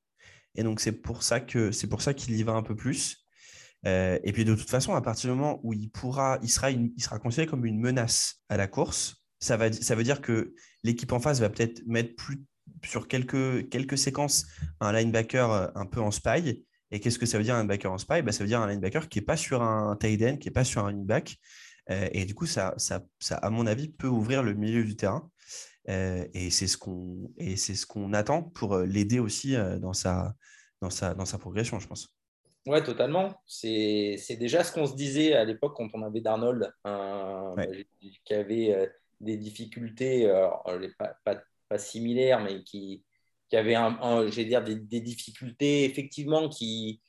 [0.55, 3.25] et donc c'est pour ça que c'est pour ça qu'il y va un peu plus.
[3.85, 6.71] Euh, et puis de toute façon, à partir du moment où il pourra, il sera,
[6.71, 10.55] il sera considéré comme une menace à la course, ça, va, ça veut dire que
[10.83, 12.43] l'équipe en face va peut-être mettre plus
[12.83, 14.47] sur quelques, quelques séquences
[14.79, 16.65] un linebacker euh, un peu en spy.
[16.91, 18.21] Et qu'est-ce que ça veut dire un linebacker en spy?
[18.21, 20.53] Bah, Ça veut dire un linebacker qui n'est pas sur un tight end, qui n'est
[20.53, 21.37] pas sur un running back.
[21.91, 24.95] Euh, et du coup, ça, ça, ça, à mon avis, peut ouvrir le milieu du
[24.95, 25.29] terrain.
[25.87, 30.35] et c'est ce qu'on ce qu'on attend pour l'aider aussi dans, sa,
[30.81, 32.15] dans, sa, dans sa progression, je pense.
[32.65, 33.39] Ouais, totalement.
[33.45, 36.73] C'est déjà ce qu'on se disait à l'époque quand on avait Darnold,
[38.25, 38.87] qui avait euh,
[39.21, 40.27] des difficultés,
[40.97, 43.03] pas, pas, similaires, mais qui,
[43.49, 47.01] qui avait un, dire, des, des, difficultés effectivement qui,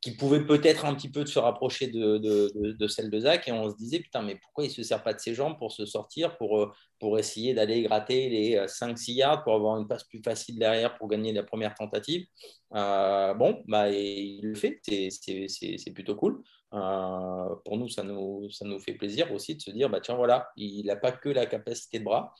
[0.00, 3.48] qui pouvait peut-être un petit peu se rapprocher de, celle de Zach.
[3.48, 5.58] Et on se disait, putain, mais pourquoi il ne se sert pas de ses jambes
[5.58, 9.78] pour se sortir, pour, euh, pour essayer d'aller gratter les 5-6 euh, yards, pour avoir
[9.78, 12.26] une passe plus facile derrière pour gagner la première tentative
[12.74, 16.42] euh, Bon, bah, il le fait, c'est plutôt cool.
[16.70, 20.48] pour nous ça, nous, ça nous fait plaisir aussi de se dire, bah, tiens, voilà,
[20.56, 22.34] il n'a pas que la capacité de bras.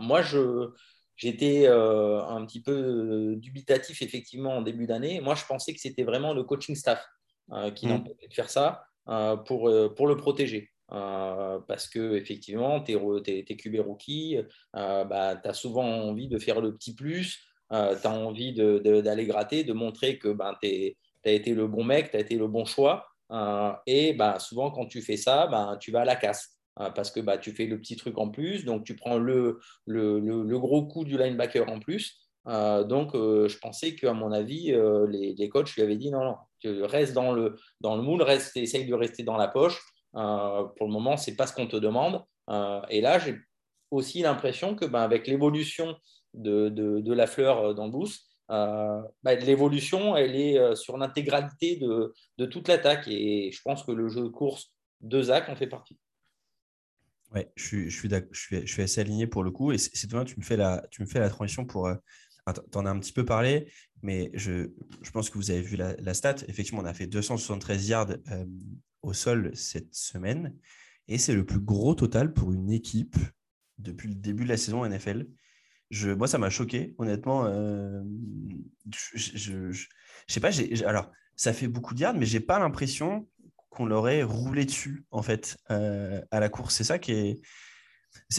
[0.00, 0.72] moi, je
[1.18, 5.20] J'étais euh, un petit peu euh, dubitatif effectivement en début d'année.
[5.20, 7.04] Moi, je pensais que c'était vraiment le coaching staff
[7.50, 8.04] euh, qui mmh.
[8.04, 8.84] de faire ça
[9.46, 10.70] pour, pour le protéger.
[10.88, 14.38] parce que effectivement, tu es, es, QB rookie,
[14.74, 17.38] bah, tu as souvent envie de faire le petit plus,
[17.70, 22.10] tu as envie d'aller gratter, de montrer que bah, tu as été le bon mec,
[22.10, 23.06] tu as été le bon choix.
[23.86, 26.57] et bah, souvent, quand tu fais ça, bah, tu vas à la casse.
[26.80, 29.58] Euh, parce que bah, tu fais le petit truc en plus, donc tu prends le,
[29.86, 32.18] le, gros coup du linebacker en plus.
[32.46, 34.74] Euh, donc, euh, je pensais qu'à mon avis,
[35.08, 36.72] les, les, coachs lui avaient dit non, non, tu
[37.12, 39.80] dans le, dans le moule, reste, essaye de rester dans la poche.
[40.12, 42.22] pour le moment, ce n'est pas ce qu'on te demande.
[42.90, 43.36] et là, j'ai
[43.90, 45.96] aussi l'impression que bah, avec l'évolution
[46.34, 47.92] de, de, la fleur dans le
[48.48, 53.08] bah, l'évolution, elle est sur l'intégralité de, de, toute l'attaque.
[53.08, 55.98] Et je pense que le jeu de course de Zach en fait partie.
[57.34, 59.72] Ouais, je suis, je, suis je, suis, je assez aligné pour le coup.
[59.72, 61.86] Et c'est toi, tu me fais la, tu me fais la transition pour.
[61.86, 61.94] Euh,
[62.72, 63.70] tu as un petit peu parlé,
[64.02, 64.70] mais je,
[65.02, 66.36] je pense que vous avez vu la, la, stat.
[66.48, 68.44] Effectivement, on a fait 273 yards euh,
[69.02, 70.56] au sol cette semaine.
[71.08, 73.16] Et c'est le plus gros total pour une équipe
[73.76, 75.26] depuis le début de la saison NFL.
[75.90, 77.44] je, moi, ça m'a choqué, honnêtement.
[79.14, 79.72] je, ne
[80.26, 80.50] sais pas,
[80.86, 83.28] alors, ça fait beaucoup de yards, mais j'ai pas l'impression
[83.70, 86.74] qu'on l'aurait roulé dessus, en fait, à la course.
[86.74, 87.40] C'est ça qui est.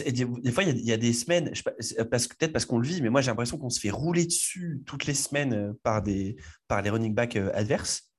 [0.04, 3.30] Des fois, il y, a des semaines, peut-être parce qu'on le vit, mais moi j'ai
[3.30, 6.36] l'impression qu'on se fait rouler dessus toutes les semaines par, des,
[6.68, 8.10] par les running backs adverses.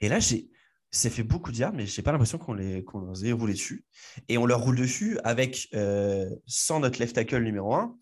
[0.00, 0.50] Et là, j'ai,
[0.90, 3.32] ça fait beaucoup de yards, mais je n'ai pas l'impression qu'on les, qu'on les ait
[3.32, 3.84] roulés dessus.
[4.28, 7.96] Et on leur roule dessus avec, euh, sans notre left tackle numéro 1,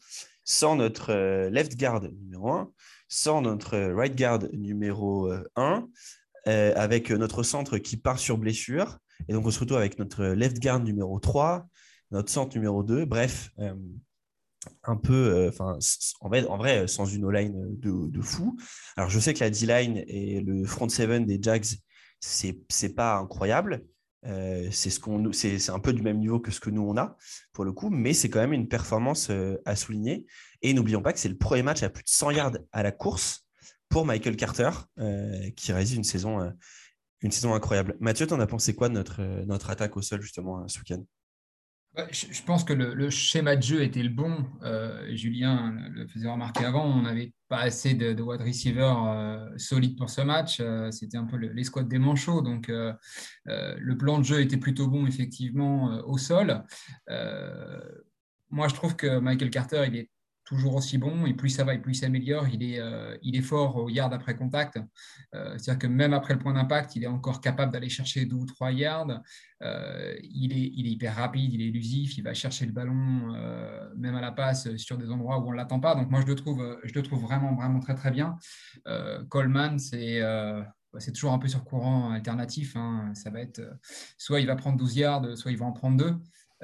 [0.44, 2.72] sans notre euh, left guard numéro 1,
[3.08, 5.88] sans notre right guard numéro 1,
[6.48, 8.98] euh, avec notre centre qui part sur blessure.
[9.28, 11.66] Et donc, on se retrouve avec notre left guard numéro 3,
[12.10, 13.04] notre centre numéro 2.
[13.04, 13.50] Bref,
[14.82, 15.78] un peu, enfin,
[16.20, 18.56] en, vrai, sans une O-line de, fou.
[18.96, 21.64] Alors, je sais que la D-line et le front seven des Jags
[22.68, 23.84] c'est pas incroyable.
[24.26, 27.16] Euh, c'est un peu du même niveau que ce que nous on a
[27.52, 30.24] pour le coup, mais c'est quand même une performance euh, à souligner.
[30.62, 32.90] Et n'oublions pas que c'est le premier match à plus de 100 yards à la
[32.90, 33.43] course
[33.88, 36.52] pour Michael Carter, euh, qui réalise une saison,
[37.22, 37.96] une saison incroyable.
[38.00, 41.04] Mathieu, tu en as pensé quoi de notre, notre attaque au sol justement ce week-end?
[42.10, 44.44] Je pense que le, schéma de jeu était le bon.
[44.64, 49.96] Euh, Julien le faisait remarquer avant, on n'avait pas assez de, wide receivers euh, solides
[49.96, 50.58] pour ce match.
[50.60, 52.42] Euh, c'était un peu l'escouade des manchots.
[52.42, 56.64] Donc, le plan de jeu était plutôt bon, effectivement, au sol.
[58.50, 60.10] moi, je trouve que Michael Carter, il est
[60.44, 62.48] toujours aussi bon et plus ça va et plus il s'améliore.
[62.48, 64.78] Il, est, euh, il est fort au yard après contact.
[65.34, 68.36] Euh, c'est-à-dire que même après le point d'impact, il est encore capable d'aller chercher deux
[68.36, 69.20] ou trois yards.
[69.62, 72.94] Euh, il, est, il est hyper rapide, il est élusif, il va chercher le ballon
[73.96, 75.94] même à la passe sur des endroits où on ne l'attend pas.
[75.94, 78.36] Donc moi, je le trouve, je le trouve vraiment, vraiment très, très bien.
[79.28, 79.78] Coleman,
[80.92, 82.76] bah, c'est toujours un peu sur courant alternatif.
[82.76, 83.12] Hein.
[83.14, 83.62] Ça va être
[84.18, 86.14] soit il va prendre 12 yards, soit il va en prendre 2.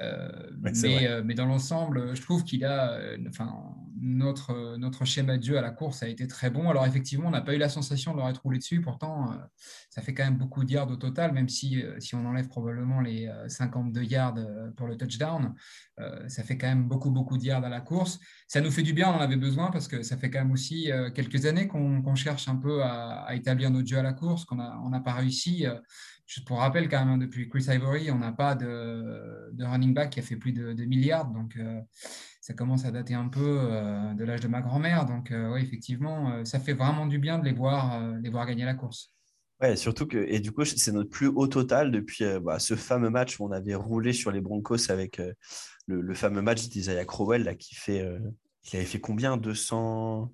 [0.01, 3.75] Euh, mais, dans l'ensemble, je trouve qu'il a, euh, enfin,
[4.49, 6.69] euh, notre, schéma de jeu à la course a été très bon.
[6.69, 8.81] Alors effectivement, on n'a pas eu la sensation de leur être roulé dessus.
[8.81, 9.37] Pourtant,
[9.89, 13.01] ça fait quand même beaucoup de yards au total, même si, si on enlève probablement
[13.01, 14.35] les 52 yards
[14.75, 15.53] pour le touchdown,
[16.27, 18.19] ça fait quand même beaucoup, beaucoup de yards à la course.
[18.47, 20.51] Ça nous fait du bien, on en avait besoin, parce que ça fait quand même
[20.51, 24.55] aussi quelques années qu'on cherche un peu à, établir notre jeu à la course, qu'on
[24.55, 25.65] n'a pas réussi.
[26.31, 30.11] Juste pour rappel, quand même, hein, depuis Chris Ivory, on n'a pas de, running back
[30.11, 31.29] qui a fait plus de, milliards.
[31.29, 31.81] Donc, euh,
[32.39, 35.05] ça commence à dater un peu euh, de l'âge de ma grand-mère.
[35.05, 38.63] Donc, euh, oui, effectivement, ça fait vraiment du bien de les voir, les voir gagner
[38.63, 39.13] la course.
[39.59, 43.09] Ouais, surtout que, et du coup, c'est notre plus haut total depuis bah, ce fameux
[43.09, 45.21] match où on avait roulé sur les Broncos avec
[45.87, 48.07] le, fameux match d'Isaiah Crowell là, qui fait.
[48.71, 49.35] il avait fait combien?
[49.35, 50.33] 200.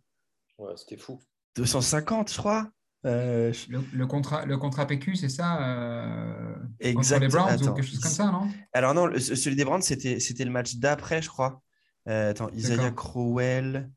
[0.59, 1.19] Ouais, c'était fou.
[1.55, 2.69] 250, je crois?
[3.05, 7.45] Euh, le, contrat, le contrat PQ, c'est ça euh, Exactement.
[7.45, 8.49] les Browns ou quelque chose comme ça, non?
[8.73, 11.61] Alors non, celui des Browns, c'était, c'était le match d'après, je crois.
[12.09, 13.91] Euh, attends, Isaiah Crowell.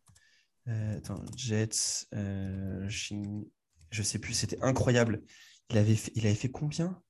[0.69, 2.07] Euh, attends, Jets.
[2.13, 5.23] je sais plus, c'était incroyable.
[5.71, 7.01] Il avait fait, il avait fait combien?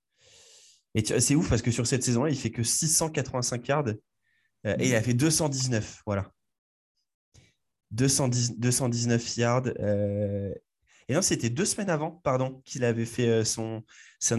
[0.94, 3.88] Et c'est ouf parce que sur cette saison-là, il fait que 685 yards.
[4.64, 6.30] et il a fait 219, voilà.
[7.90, 9.68] 210, 219 yards.
[11.10, 13.82] Et non, c'était deux semaines avant, pardon, qu'il avait fait euh, son,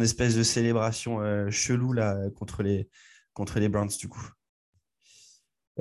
[0.02, 2.88] espèce de célébration euh, chelou là contre les,
[3.34, 4.26] contre les Browns du coup.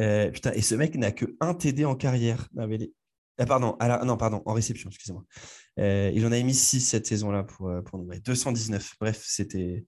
[0.00, 2.48] Euh, putain, et ce mec n'a que un TD en carrière.
[3.38, 5.24] Ah, pardon, non, pardon, en réception, excusez-moi.
[5.76, 8.10] il en a mis 6 cette saison-là pour, pour nous.
[8.12, 8.96] 219.
[9.00, 9.86] Bref, c'était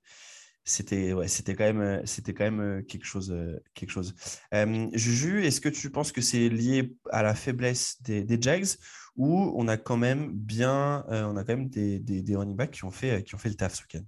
[0.65, 3.37] c'était ouais, quand même quand même quelque chose
[3.75, 4.15] quelque chose.
[4.93, 8.69] Juju, est-ce que tu penses que c'est lié à la faiblesse des, des Jags
[9.17, 12.73] où on a quand même bien, euh, on a quand même des, des, running backs
[12.73, 14.05] qui ont fait, qui ont fait le taf ce week-end.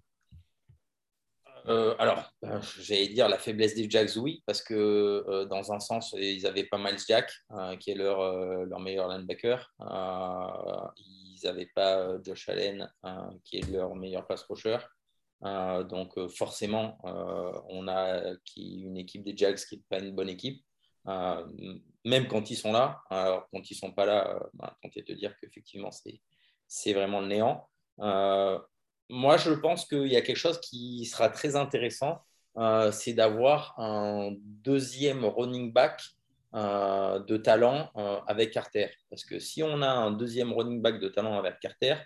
[1.67, 6.15] Euh, alors, euh, j'allais dire la faiblesse des Jacks, oui, parce que dans un sens,
[6.19, 7.33] ils n'avaient pas Miles Jack,
[7.81, 9.73] qui est leur, leur meilleur linebacker.
[9.81, 12.91] ils n'avaient pas Josh Allen,
[13.45, 14.79] qui est leur meilleur pass rusher.
[15.41, 16.99] donc, forcément,
[17.71, 20.63] on a qui, une équipe des Jacks qui n'est pas une bonne équipe.
[21.09, 21.45] Euh,
[22.05, 23.03] même quand ils sont là.
[23.11, 25.91] Alors, quand ils ne sont pas là, euh, bah, tenter de dire qu'effectivement,
[26.67, 27.69] c'est vraiment le néant.
[28.01, 28.59] Euh,
[29.09, 32.23] moi, je pense qu'il y a quelque chose qui sera très intéressant,
[32.93, 36.01] c'est d'avoir un deuxième running back
[36.53, 37.91] de talent
[38.29, 38.89] avec Carter.
[39.11, 41.97] Parce que si on a un deuxième running back de talent avec Carter,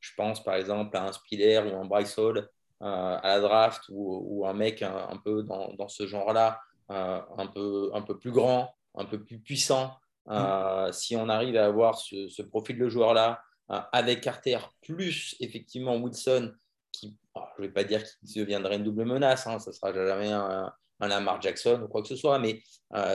[0.00, 4.44] je pense par exemple à un Spiller ou un Bryce Hall à la draft ou,
[4.44, 9.04] un mec un, peu dans, dans ce genre-là un, peu, un peu plus grand, un
[9.04, 9.94] peu plus puissant.
[10.28, 10.92] Euh, mm.
[10.92, 13.40] Si on arrive à avoir ce, profil de joueur-là,
[13.70, 16.52] euh, avec Carter, plus effectivement Wilson,
[16.92, 19.92] qui, je ne vais pas dire qu'il deviendrait une double menace, hein, ça ne sera
[19.92, 22.38] jamais un, un Lamar Jackson ou quoi que ce soit.
[22.38, 22.62] Mais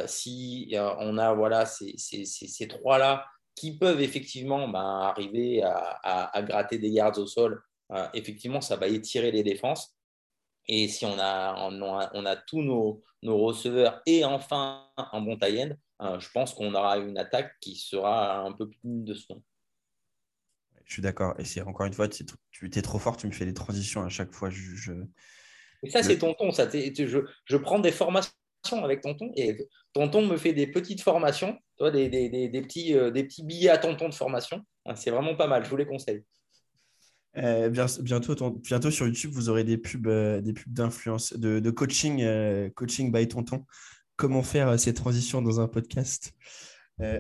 [0.08, 3.25] si on a voilà, ces, ces, trois-là
[3.56, 7.62] qui peuvent effectivement ben, arriver à, à, gratter des yards au sol,
[8.13, 9.96] effectivement, ça va étirer les défenses.
[10.67, 15.69] Et si on a, on a, tous nos, nos, receveurs et enfin un bon tie
[15.99, 19.41] je pense qu'on aura une attaque qui sera un peu plus de son.
[20.86, 21.36] Je suis d'accord.
[21.38, 22.25] Et c'est encore une fois, tu
[22.63, 24.49] es trop fort, tu me fais des transitions à chaque fois.
[24.49, 24.93] Je,
[25.84, 26.51] Et ça, c'est tonton.
[26.51, 28.32] Ça, je, je, prends des formations
[28.71, 29.58] avec tonton et
[29.93, 33.69] tonton me fait des petites formations, toi, des, des, des, petits, euh, des petits billets
[33.69, 34.65] à tonton de formation.
[34.95, 35.65] C'est vraiment pas mal.
[35.65, 36.23] Je vous les conseille.
[37.38, 42.26] Euh, bientôt, bientôt sur YouTube, vous aurez des pubs, euh, des pubs d'influence, de, coaching,
[42.76, 43.65] coaching by tonton.
[44.15, 46.34] Comment faire ces transitions dans un podcast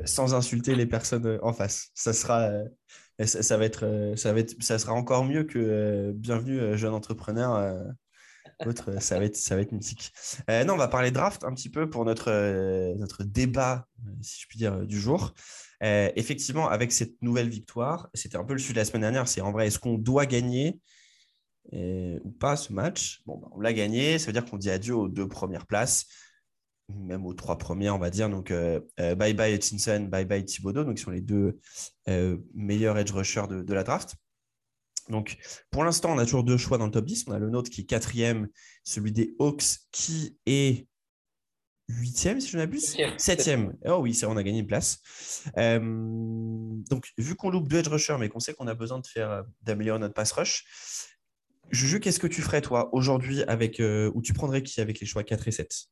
[0.05, 1.91] sans insulter les personnes en face?
[1.93, 2.49] Ça sera,
[3.25, 6.77] ça, va être, euh, ça, va être, ça sera encore mieux que euh, Bienvenue, euh,
[6.77, 7.83] jeune entrepreneur.
[8.65, 10.11] Autre, ça, va être, ça va être mythique.
[10.49, 12.31] non, on va parler draft un petit peu pour notre,
[12.95, 13.87] notre débat,
[14.21, 15.33] si je puis dire, du jour.
[15.81, 19.41] Effectivement, avec cette nouvelle victoire, c'était un peu le sujet de la semaine dernière, c'est
[19.41, 20.79] en vrai, est-ce qu'on doit gagner
[21.73, 23.21] ou pas ce match?
[23.25, 26.07] Bon, bah, on l'a gagné, ça veut dire qu'on dit adieu aux deux premières places
[26.89, 28.29] même aux trois premiers, on va dire.
[28.29, 31.59] Donc, euh, euh, bye bye Hutchinson, bye bye Thibodeau, donc ils sont les deux
[32.07, 34.15] euh, meilleurs edge rushers de, la draft.
[35.09, 35.37] Donc,
[35.71, 37.25] pour l'instant, on a toujours deux choix dans le top 10.
[37.27, 38.49] On a le nôtre qui est quatrième,
[38.83, 40.87] celui des Hawks qui est
[41.87, 42.97] huitième, si je ne m'abuse.
[43.17, 43.73] Septième.
[43.85, 45.01] Oh oui, on a gagné une place.
[45.55, 49.45] donc, vu qu'on loupe deux edge rushers, mais qu'on sait qu'on a besoin de faire
[49.61, 50.65] d'améliorer notre pass rush,
[51.69, 55.23] Juju, qu'est-ce que tu ferais, toi, aujourd'hui, avec, ou tu prendrais qui avec les choix
[55.23, 55.89] 4 et 7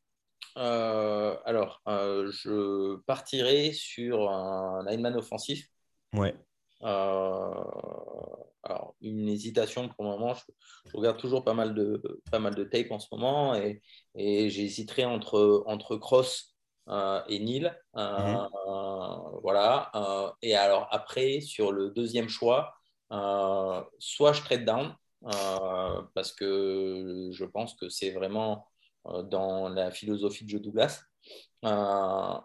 [0.58, 5.68] euh, alors, euh, je partirai sur un lineman offensif.
[6.14, 6.34] Ouais.
[8.66, 10.34] Euh, alors, une hésitation pour le moment.
[10.34, 12.02] Je, regarde toujours pas mal de,
[12.32, 13.82] pas mal de tape en ce moment et,
[14.16, 16.56] et j'hésiterai entre, entre Cross
[17.28, 17.72] et Neil.
[17.96, 18.48] Mhm.
[19.42, 19.92] voilà.
[20.42, 22.74] et alors, après, sur le deuxième choix,
[24.00, 24.96] soit je trade down
[26.14, 28.68] parce que je pense que c'est vraiment
[29.08, 31.04] euh, dans la philosophie de jeu Douglas.
[31.64, 32.38] Euh,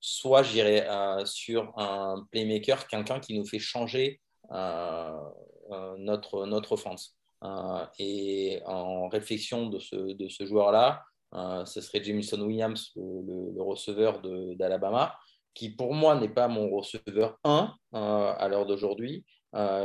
[0.00, 4.20] soit j'irai euh, sur un playmaker, quelqu'un qui nous fait changer
[5.98, 7.16] notre, notre offense.
[7.98, 11.02] et en réflexion de ce, de ce joueur-là,
[11.66, 14.20] ce serait Jameson Williams, le, receveur
[14.56, 15.16] d'Alabama,
[15.52, 19.24] qui pour moi n'est pas mon receveur 1 à l'heure d'aujourd'hui,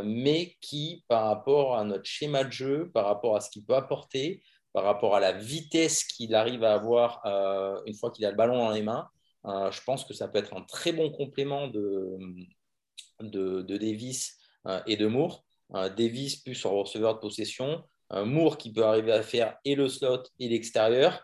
[0.04, 3.76] mais qui, par rapport à notre schéma de jeu, par rapport à ce qu'il peut
[3.76, 4.42] apporter,
[4.74, 8.38] par rapport à la vitesse qu'il arrive à avoir euh, une fois qu'il a le
[8.38, 9.10] ballon dans les mains,
[9.46, 12.18] euh, je pense que ça peut être un très bon complément de,
[13.22, 14.38] de, Davis
[14.68, 15.44] euh, et de Moore.
[15.72, 20.24] Davis plus en receveur de possession, Moore qui peut arriver à faire et le slot
[20.40, 21.24] et l'extérieur,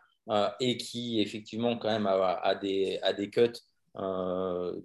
[0.59, 2.99] et qui effectivement quand même a, des,
[3.31, 3.49] cuts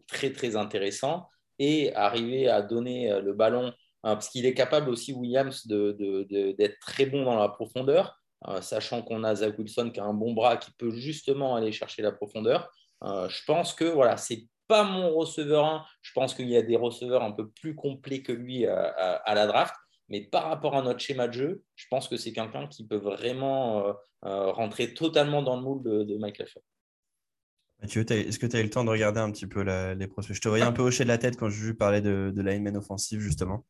[0.09, 5.67] très très intéressants, et arriver à donner le ballon, parce qu'il est capable aussi, Williams,
[5.67, 10.05] d'être de, très bon dans la profondeur, euh, sachant qu'on a Zach Wilson qui a
[10.05, 12.71] un bon bras qui peut justement aller chercher la profondeur.
[13.05, 15.85] Euh, je pense que voilà, c'est pas mon receveur 1.
[16.01, 19.35] Je pense qu'il y a des receveurs un peu plus complets que lui euh, à,
[19.35, 19.75] la draft.
[20.09, 22.97] Mais par rapport à notre schéma de jeu, je pense que c'est quelqu'un qui peut
[22.97, 26.65] vraiment rentrer totalement dans le moule de, Mike Lafleur.
[27.81, 30.35] Mathieu, est-ce que tu as eu le temps de regarder un petit peu les prospects
[30.35, 32.77] Je te voyais un peu hocher de la tête quand je parlais de, de lineman
[32.77, 33.65] offensif, justement.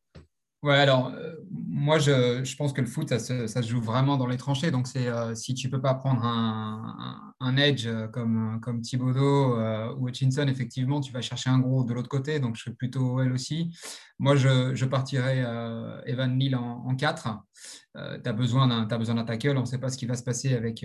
[0.62, 3.80] Ouais, alors euh, moi je, je, pense que le foot ça se, ça se, joue
[3.80, 4.70] vraiment dans les tranchées.
[4.70, 9.56] Donc c'est euh, si tu peux pas prendre un, un, edge euh, comme comme Thibodeau
[9.96, 12.40] ou Hutchinson, effectivement tu vas chercher un gros de l'autre côté.
[12.40, 13.76] Donc je serais plutôt elle aussi.
[14.18, 15.44] Moi je, je partirais
[16.06, 17.28] Evan Neal en, en 4.
[17.94, 19.56] tu as besoin d'un tackle.
[19.56, 20.84] On ne sait pas ce qui va se passer avec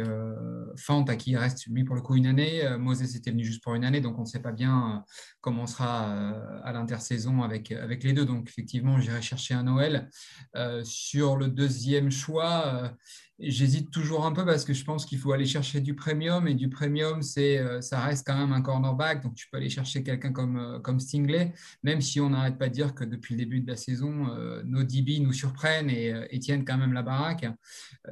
[0.77, 2.63] Fant à qui il reste lui pour le coup une année.
[2.79, 5.03] Moses était venu juste pour une année, donc on ne sait pas bien
[5.41, 6.31] comment on sera
[6.63, 8.25] à l'intersaison avec avec les deux.
[8.25, 10.09] Donc effectivement j'irai chercher un Noël.
[10.55, 12.89] Euh, sur le deuxième choix, euh,
[13.37, 16.53] J'hésite toujours un peu parce que je pense qu'il faut aller chercher du premium et
[16.53, 19.21] du premium, c'est, euh, ça reste quand même un cornerback.
[19.23, 22.69] Donc, tu peux aller chercher quelqu'un comme, euh, comme Stingley, même si on n'arrête pas
[22.69, 26.39] de dire que depuis le début de la saison, euh, nos DB nous surprennent et,
[26.39, 27.45] tiennent quand même la baraque.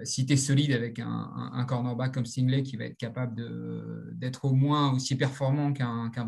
[0.03, 3.36] si tu es solide avec un, cornerback comme Stingley qui va être capable
[4.17, 6.28] d'être au moins aussi performant qu'un, qu'un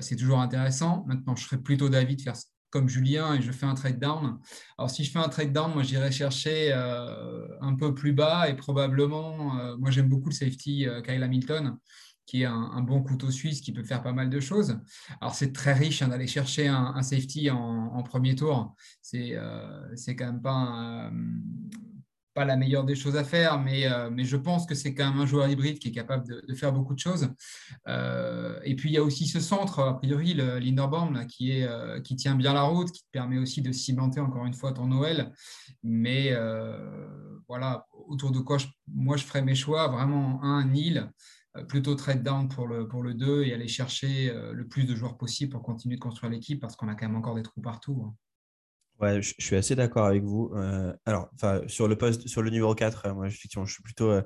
[0.00, 1.04] c'est toujours intéressant.
[1.06, 2.36] Maintenant, je serais plutôt d'avis de faire
[2.74, 4.36] comme Julien et je fais un trade down.
[4.76, 8.48] Alors, si je fais un trade down, moi, j'irai chercher euh, un peu plus bas
[8.48, 11.78] et probablement, euh, moi, j'aime beaucoup le safety euh, Kyle Hamilton
[12.26, 14.78] qui est un, bon couteau suisse qui peut faire pas mal de choses.
[15.20, 18.74] Alors, c'est très riche hein, d'aller chercher un, safety en, premier tour.
[19.02, 19.36] C'est
[19.94, 21.10] c'est quand même pas
[22.34, 25.08] pas la meilleure des choses à faire, mais, euh, mais je pense que c'est quand
[25.08, 27.28] même un joueur hybride qui est capable de, faire beaucoup de choses.
[27.88, 31.64] Euh, et puis il y a aussi ce centre, a priori, le Linderbaum, qui, est,
[31.64, 34.72] euh, qui tient bien la route, qui te permet aussi de cimenter encore une fois
[34.72, 35.32] ton Noël.
[35.82, 36.34] Mais
[37.46, 38.56] voilà, autour de quoi
[38.88, 41.10] moi je ferai mes choix, vraiment un Nil,
[41.68, 45.16] plutôt trade down pour le, pour le 2 et aller chercher le plus de joueurs
[45.16, 48.02] possible pour continuer de construire l'équipe parce qu'on a quand même encore des trous partout.
[48.06, 48.23] Hein.
[49.00, 50.52] Ouais, je, suis assez d'accord avec vous.
[50.54, 51.28] Euh, alors,
[51.66, 54.22] sur le poste, sur le numéro 4, euh, moi, effectivement, je suis plutôt, euh,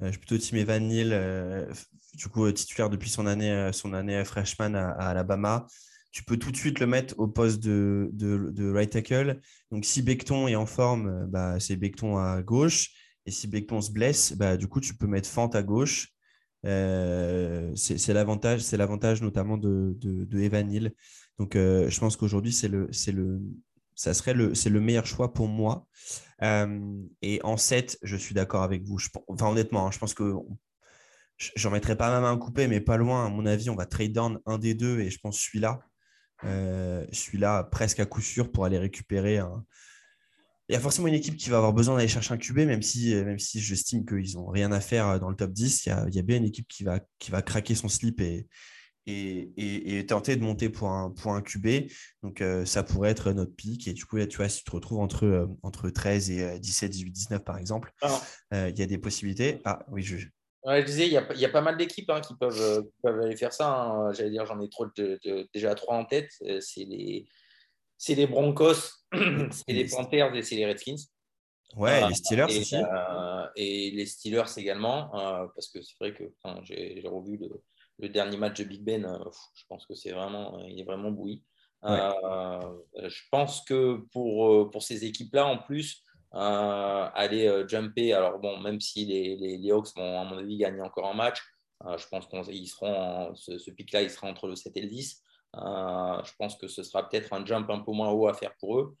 [0.00, 1.68] je suis plutôt Tim Evan Neal,
[2.14, 5.66] du coup, titulaire depuis son année, son année freshman à, Alabama.
[6.12, 9.40] Tu peux tout de suite le mettre au poste de, de, right tackle.
[9.70, 12.90] Donc, si Becton est en forme, bah, c'est Becton à gauche.
[13.26, 16.12] Et si Becton se blesse, bah, du coup, tu peux mettre Fante à gauche.
[16.62, 20.90] c'est l'avantage, c'est l'avantage notamment de, de, Evan.
[21.38, 22.88] Donc, je pense qu'aujourd'hui, c'est le,
[23.94, 25.86] ça serait le, c'est le meilleur choix pour moi.
[26.42, 28.98] Euh, et en 7, je suis d'accord avec vous.
[29.28, 30.34] enfin, honnêtement, hein, je pense que
[31.56, 33.26] j'en mettrai pas ma main coupée, mais pas loin.
[33.26, 35.80] À mon avis, on va trade down un des deux et je pense celui-là,
[36.44, 39.40] euh, celui-là presque à coup sûr pour aller récupérer.
[40.68, 42.82] Il y a forcément une équipe qui va avoir besoin d'aller chercher un QB, même
[42.82, 45.86] si, même si j'estime qu'ils n'ont rien à faire dans le top 10.
[45.86, 47.88] Il y, a, il y a bien une équipe qui va, qui va craquer son
[47.88, 48.48] slip et,
[49.06, 51.88] et, tenter de monter pour un, pour un QB.
[52.22, 53.86] Donc, euh, ça pourrait être notre pic.
[53.88, 56.90] Et du coup, tu vois, si tu te retrouves entre, euh, entre 13 et 17,
[56.90, 57.92] 18, 19, par exemple,
[58.52, 59.60] euh, il y a des possibilités.
[59.64, 60.16] Ah, oui, je.
[60.16, 63.36] je disais, il y a, y a, pas mal d'équipes hein, qui, peuvent, peuvent aller
[63.36, 63.68] faire ça.
[63.68, 64.12] Hein.
[64.12, 64.86] J'allais dire, j'en ai trop
[65.52, 66.30] déjà trois en tête.
[66.60, 67.26] C'est les,
[68.08, 68.74] les Broncos,
[69.12, 70.96] c'est les Panthers et c'est les Redskins.
[71.76, 72.76] Ouais, les Steelers aussi.
[73.56, 75.08] et les Steelers également,
[75.54, 76.22] parce que c'est vrai que
[76.62, 77.48] j'ai revu le,
[77.98, 79.18] le dernier match de Big Ben, euh,
[79.54, 81.42] je pense que c'est vraiment, il est vraiment bouilli.
[81.84, 88.58] Euh, je pense que pour, euh, pour ces équipes-là, en plus, aller jumper, alors bon,
[88.58, 91.40] même si les, les, Hawks vont, à mon avis, gagner encore un match,
[91.84, 95.22] je pense qu'ils seront, ce, pic-là, il sera entre le 7 et le 10.
[95.54, 98.80] je pense que ce sera peut-être un jump un peu moins haut à faire pour
[98.80, 98.96] eux.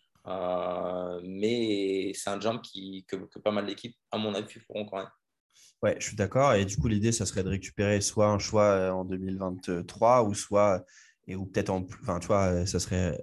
[1.24, 4.98] mais c'est un jump qui, que, que pas mal d'équipes, à mon avis, feront quand
[4.98, 5.10] même.
[5.84, 6.54] Ouais, je suis d'accord.
[6.54, 10.32] Et du coup, l'idée, ça serait de récupérer soit un choix euh, en 2023 ou
[10.32, 10.82] soit,
[11.26, 13.22] et, ou peut-être en enfin, tu vois, euh, ça serait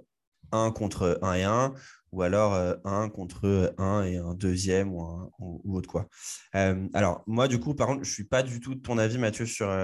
[0.52, 1.74] un contre un et un
[2.12, 5.02] ou alors euh, un contre un et un deuxième ou,
[5.40, 6.06] ou, autre quoi.
[6.52, 9.46] alors moi du coup par contre je suis pas du tout de ton avis Mathieu
[9.46, 9.74] sur,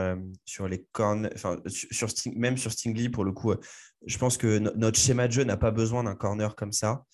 [0.45, 3.55] sur les corners, enfin sur même sur Stingley pour le coup.
[4.07, 7.05] je pense que notre schéma de jeu n'a pas besoin d'un corner comme ça.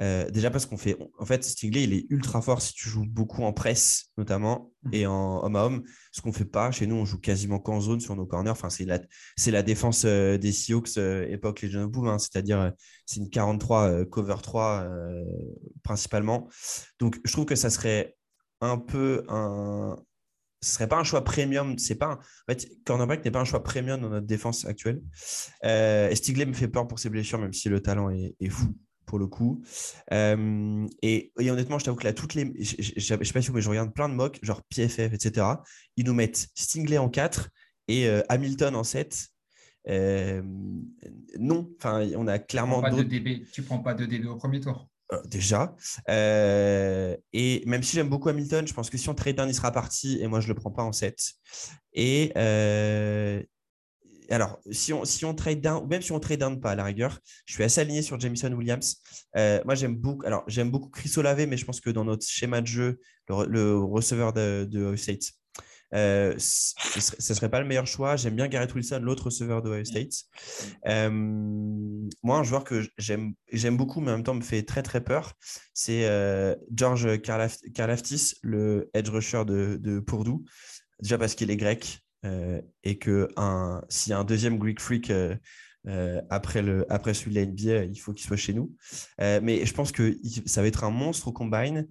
[0.00, 3.04] Euh, déjà parce qu'on fait, en fait, Stingley, il est ultra fort si tu joues
[3.06, 4.94] beaucoup en presse, notamment, mhm.
[4.94, 5.82] et en homme à homme.
[6.12, 8.50] Ce qu'on fait pas chez nous, on joue quasiment qu'en zone sur nos corners.
[8.50, 9.00] Enfin, c'est la,
[9.36, 12.18] c'est la défense euh, des Seahawks euh, époque Legion of Boom, hein.
[12.18, 12.72] c'est-à-dire
[13.04, 14.86] c'est une 43 cover 3
[15.82, 16.48] principalement.
[16.98, 18.16] Donc, je trouve que ça serait
[18.60, 19.96] un peu un,
[20.62, 21.78] ce serait pas un choix premium.
[21.78, 25.02] C'est pas En fait, cornerback n'est pas un choix premium dans notre défense actuelle.
[25.64, 28.74] Euh, Stigley me fait peur pour ses blessures, même si le talent est fou
[29.10, 29.60] pour le coup.
[30.12, 32.44] Euh, et, honnêtement, je t'avoue que là, toutes les.
[32.62, 35.46] Je ne sais pas si mais je regarde plein de mocks, genre PFF, etc.
[35.96, 37.50] Ils nous mettent Stingley en 4
[37.88, 39.26] et euh, Hamilton en 7.
[39.88, 40.42] Euh,
[41.40, 42.82] non, enfin, on a clairement.
[42.88, 43.44] Tu DB.
[43.52, 44.88] Tu prends pas de DB au premier tour.
[45.24, 45.74] déjà.
[46.08, 49.72] et même si j'aime beaucoup Hamilton, je pense que si on trade un, il sera
[49.72, 51.18] parti et moi je le prends pas en 7.
[51.94, 52.32] Et,
[54.34, 56.74] alors, si on, si on trade down, ou même si on trade down pas à
[56.76, 58.96] la rigueur, je suis assez aligné sur Jameson Williams.
[59.36, 62.26] Euh, moi, j'aime beaucoup, alors j'aime beaucoup Chris Olave, mais je pense que dans notre
[62.26, 65.32] schéma de jeu, le, receveur de, Ohio State,
[65.92, 68.14] euh, ce ne serait, pas le meilleur choix.
[68.14, 70.12] J'aime bien Garrett Wilson, l'autre receveur de Ohio State.
[70.86, 73.34] Euh, moi, un joueur que j'aime
[73.76, 75.32] beaucoup, mais en même temps me fait très très peur,
[75.74, 76.08] c'est
[76.72, 80.44] George Karlaftis, le edge rusher de, de Purdue.
[81.00, 84.80] Déjà parce qu'il est grec, euh, et que un, s'il y a un deuxième Greek
[84.80, 85.34] Freak euh,
[85.86, 88.74] euh, après, le, après celui de la NBA, il faut qu'il soit chez nous.
[89.18, 90.16] mais je pense que
[90.46, 91.88] ça va être un monstre au combine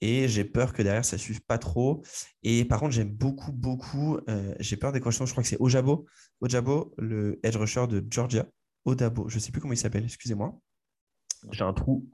[0.00, 2.02] et j'ai peur que derrière ça suive pas trop.
[2.42, 4.20] Et par contre, j'aime beaucoup, beaucoup,
[4.60, 5.26] j'ai peur des croissants.
[5.26, 6.06] Je crois que c'est Ojabo,
[6.40, 8.46] Ojabo, le edge rusher de Georgia.
[8.84, 10.58] Odabo, je ne sais plus comment il s'appelle, excusez-moi.
[11.50, 12.08] J'ai un trou.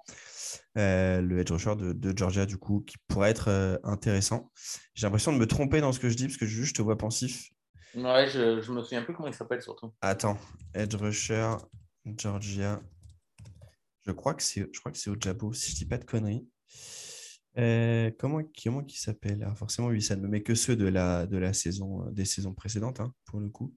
[0.74, 4.50] le edge rusher de, Georgia, du coup, qui pourrait être intéressant.
[4.94, 6.82] J'ai l'impression de me tromper dans ce que je dis, parce que juste, je te
[6.82, 7.50] vois pensif.
[7.94, 9.92] Ouais, je, je me souviens plus comment il s'appelle surtout.
[10.00, 10.38] Attends,
[10.74, 11.56] Edge Rusher,
[12.04, 12.80] Georgia.
[14.06, 16.48] Je crois que c'est, je crois que c'est Ojabo, si je dis pas de conneries.
[17.58, 20.86] Euh, comment, comment il s'appelle ah, Forcément, lui, ça ne me met que ceux de
[20.86, 23.74] la, de la saison, euh, des saisons précédentes, hein, pour le coup.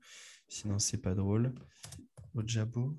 [0.48, 1.54] Sinon, c'est pas drôle.
[2.36, 2.98] Ojabo.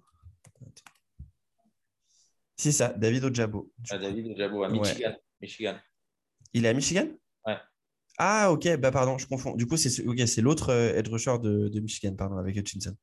[2.57, 3.73] C'est ça, David Ojabo.
[3.91, 5.15] Ah, David Ojabo à Michigan.
[5.41, 5.79] Michigan.
[6.53, 7.09] Il est à Michigan?
[7.47, 7.59] Ouais.
[8.19, 9.57] Ah, ok, bah pardon, je confonds.
[9.57, 12.95] Du coup, c'est ok, c'est l'autre euh, edge rusher de, de, Michigan, pardon, avec Hutchinson.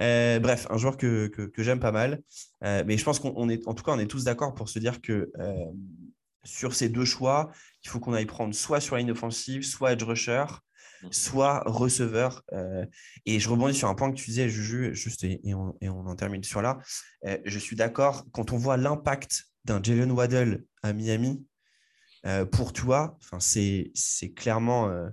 [0.00, 2.22] Euh, bref, un joueur que, que, que j'aime pas mal.
[2.62, 4.78] Euh, mais je pense qu'on est, en tout cas, on est tous d'accord pour se
[4.78, 5.64] dire que euh,
[6.44, 7.50] sur ces deux choix,
[7.82, 10.44] il faut qu'on aille prendre soit sur la ligne offensive, soit edge rusher,
[11.10, 12.42] soit receveur.
[13.26, 15.88] Et je rebondis sur un point que tu disais, Juju, juste, et, et, on, et
[15.88, 16.78] on, en termine sur là.
[17.44, 21.44] Je suis d'accord, quand on voit l'impact d'un Jalen Waddell à Miami,
[22.26, 23.92] euh, pour toi, c'est
[24.36, 25.08] clairement, euh,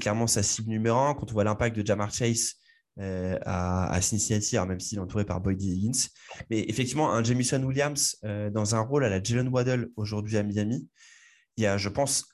[0.00, 1.14] clairement sa cible numéro un.
[1.14, 2.54] Quand on voit l'impact de Jamar Chase
[2.98, 6.08] euh, à, à, Cincinnati, alors même s'il est entouré par Boyd Higgins.
[6.50, 10.88] Mais effectivement, un Jamison Williams dans un rôle à la Jalen Waddell aujourd'hui à Miami,
[11.56, 12.26] il y a, je pense,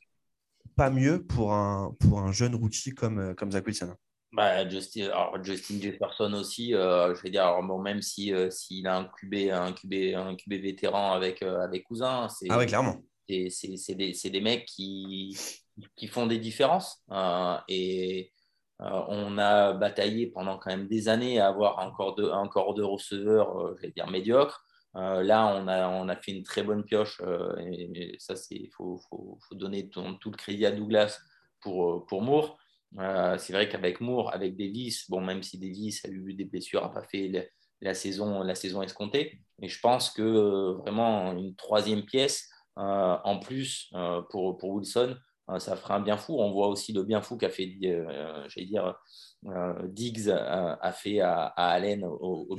[0.76, 3.94] pas mieux pour un, pour un jeune rookie comme, comme Zach Wilson.
[4.36, 8.50] Bah, Justin, alors Justin Jefferson aussi, euh, je vais dire, alors, bon, même si euh,
[8.50, 12.58] s'il a un QB, un QB, un QB vétéran avec, euh, avec Cousin, c'est ah
[12.58, 12.96] ouais, clairement.
[13.28, 15.36] C'est des, des, mecs qui,
[15.96, 17.02] qui font des différences.
[17.10, 18.32] Euh, et
[18.78, 22.74] on a bataillé pendant quand même des années à avoir un corps de, un corps
[22.74, 24.64] de receveur, je vais dire, médiocre.
[24.94, 27.20] là, on a, on a fait une très bonne pioche.
[27.58, 31.18] et, ça, il faut, faut, faut, donner tout le crédit à Douglas
[31.60, 32.58] pour, pour Moore.
[32.98, 36.82] Euh, c'est vrai qu'avec Moore, avec Davis, bon, même si Davis a eu des blessures,
[36.82, 37.42] n'a pas fait la,
[37.80, 42.55] la, saison, la saison escomptée, mais je pense que euh, vraiment une troisième pièce euh,
[42.76, 43.92] en plus
[44.30, 45.16] pour, pour Wilson,
[45.58, 46.36] ça ferait un bien fou.
[46.38, 48.94] On voit aussi le bien fou qu'a fait, j'allais dire,
[49.88, 52.56] Diggs a fait à, à Allen au, au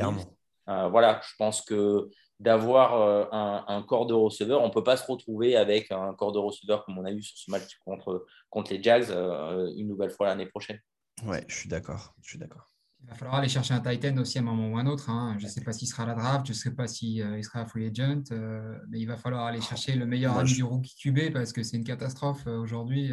[0.68, 2.10] voilà, je pense que
[2.40, 4.62] d'avoir euh, un, un, corps de receveur.
[4.62, 7.22] On ne peut pas se retrouver avec un corps de receveur comme on a eu
[7.22, 10.80] sur ce match contre, contre les Jags euh, une nouvelle fois l'année prochaine.
[11.26, 12.14] Ouais, je suis d'accord.
[12.22, 12.70] Je suis d'accord.
[13.04, 15.10] Il va falloir aller chercher un Titan aussi à un moment ou un autre.
[15.10, 15.36] Hein.
[15.40, 17.42] Je ne sais pas s'il sera à la draft, je ne sais pas s'il euh,
[17.42, 20.56] sera à free agent, euh, mais il va falloir aller chercher le meilleur ami je...
[20.56, 23.12] du rookie QB parce que c'est une catastrophe euh, aujourd'hui.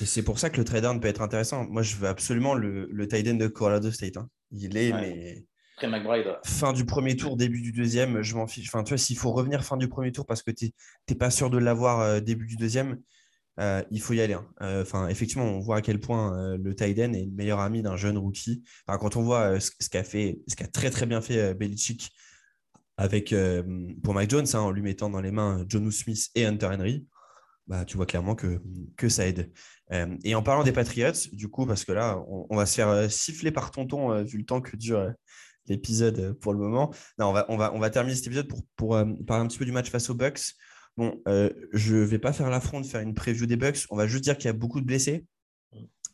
[0.00, 1.64] Et c'est pour ça que le trade down peut être intéressant.
[1.64, 4.16] Moi, je veux absolument le, le Titan de Colorado State.
[4.16, 4.28] Hein.
[4.50, 5.00] Il est, ouais.
[5.00, 5.44] mais
[5.76, 6.36] Après McBride.
[6.44, 8.68] Fin du premier tour, début du deuxième, je m'en fiche.
[8.68, 10.70] Enfin, tu vois, s'il faut revenir fin du premier tour parce que tu
[11.08, 12.98] n'es pas sûr de l'avoir euh, début du deuxième,
[13.60, 14.34] euh, il faut y aller.
[14.34, 14.46] Hein.
[14.62, 17.96] euh, effectivement, on voit à quel point euh, le Tiden est le meilleur ami d'un
[17.96, 18.64] jeune rookie.
[18.86, 22.10] Enfin, quand on voit ce, qu'a fait, ce qu'a très très bien fait Belichick
[22.96, 23.34] avec
[24.02, 27.06] pour Mike Jones, hein, en lui mettant dans les mains John Smith et Hunter Henry,
[27.66, 28.60] bah, tu vois clairement que,
[28.96, 29.52] que ça aide.
[29.90, 33.50] et en parlant des Patriots, du coup, parce que là, on, va se faire siffler
[33.50, 35.12] par tonton vu le temps que dure
[35.66, 36.94] l'épisode pour le moment.
[37.18, 38.90] On va, on va, on va terminer cet épisode pour, pour
[39.26, 40.54] parler un petit peu du match face aux Bucks.
[40.96, 43.86] Bon, euh, je ne vais pas faire l'affront de faire une preview des Bucks.
[43.90, 45.26] On va juste dire qu'il y a beaucoup de blessés.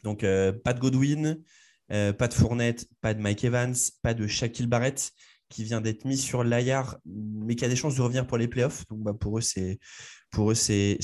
[0.03, 1.43] Donc, euh, pas de Godwin,
[1.93, 5.13] euh, pas de Fournette, pas de Mike Evans, pas de Shaquille Barrett
[5.51, 8.47] qui vient d'être mis sur l'AIR, mais qui a des chances de revenir pour les
[8.47, 8.87] playoffs.
[8.89, 9.81] Donc, bah, pour eux, c'est
[10.31, 10.99] pour eux c'est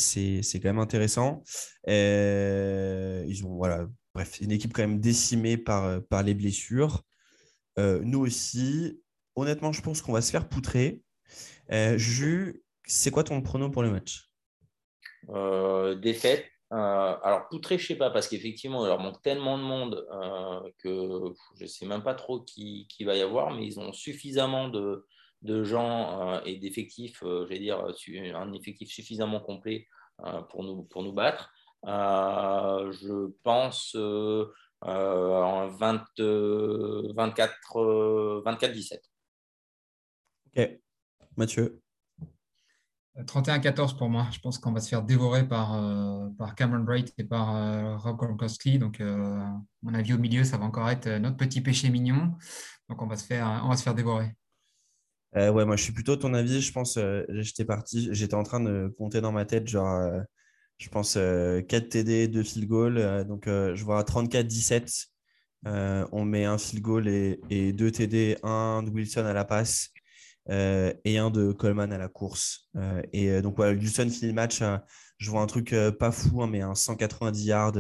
[0.55, 1.43] quand même intéressant.
[1.87, 7.03] ils ont voilà, bref, une équipe quand même décimée par les blessures.
[7.77, 9.01] nous aussi,
[9.35, 11.03] honnêtement, je pense qu'on va se faire poutrer.
[11.69, 14.31] Juju, c'est quoi ton prono pour le match?
[15.29, 16.47] Euh, Défaite.
[16.73, 20.07] Euh, alors, poutré, je ne sais pas, parce qu'effectivement, il leur manque tellement de monde
[20.11, 23.79] euh, que je ne sais même pas trop qui, qui, va y avoir, mais ils
[23.79, 25.07] ont suffisamment de,
[25.43, 27.85] de gens et d'effectifs, j'allais dire,
[28.35, 29.87] un effectif suffisamment complet
[30.49, 31.53] pour, nous, pour nous battre.
[31.85, 36.05] je pense en 20,
[37.15, 38.99] 24, 24-17.
[40.57, 40.81] Ok.
[41.37, 41.81] Mathieu?
[43.25, 44.27] 31-14 pour moi.
[44.33, 47.97] Je pense qu'on va se faire dévorer par, euh, par Cameron Bright et par euh,
[47.97, 48.79] Rob Gronkowski.
[48.79, 49.43] Donc, euh,
[49.83, 52.35] mon avis, au milieu, ça va encore être notre petit péché mignon.
[52.89, 54.33] Donc, on va se faire, on va se faire dévorer.
[55.35, 56.61] Ouais, moi, je suis plutôt ton avis.
[56.61, 56.99] Je pense,
[57.29, 60.11] j'étais parti, j'étais en train de compter dans ma tête, genre,
[60.79, 63.25] je pense 4 TD, 2 field goal.
[63.27, 65.09] donc, je vois 34-17.
[65.67, 69.91] on met un field goal et, et 2 TD, 1 de Wilson à la passe.
[70.49, 72.69] Euh, et un de Coleman à la course.
[72.77, 74.63] Euh, et euh, donc, voilà, Houston finit le match.
[75.19, 77.77] je vois un truc pas fou, hein, mais un 190 yards,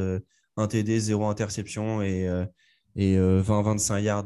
[0.57, 2.29] un TD, zéro interception et,
[2.97, 4.25] et 20-25 yards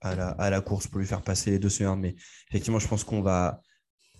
[0.00, 2.00] à la, course pour lui faire passer les deux secondes.
[2.00, 2.14] Mais
[2.50, 3.60] effectivement, je pense qu'on va,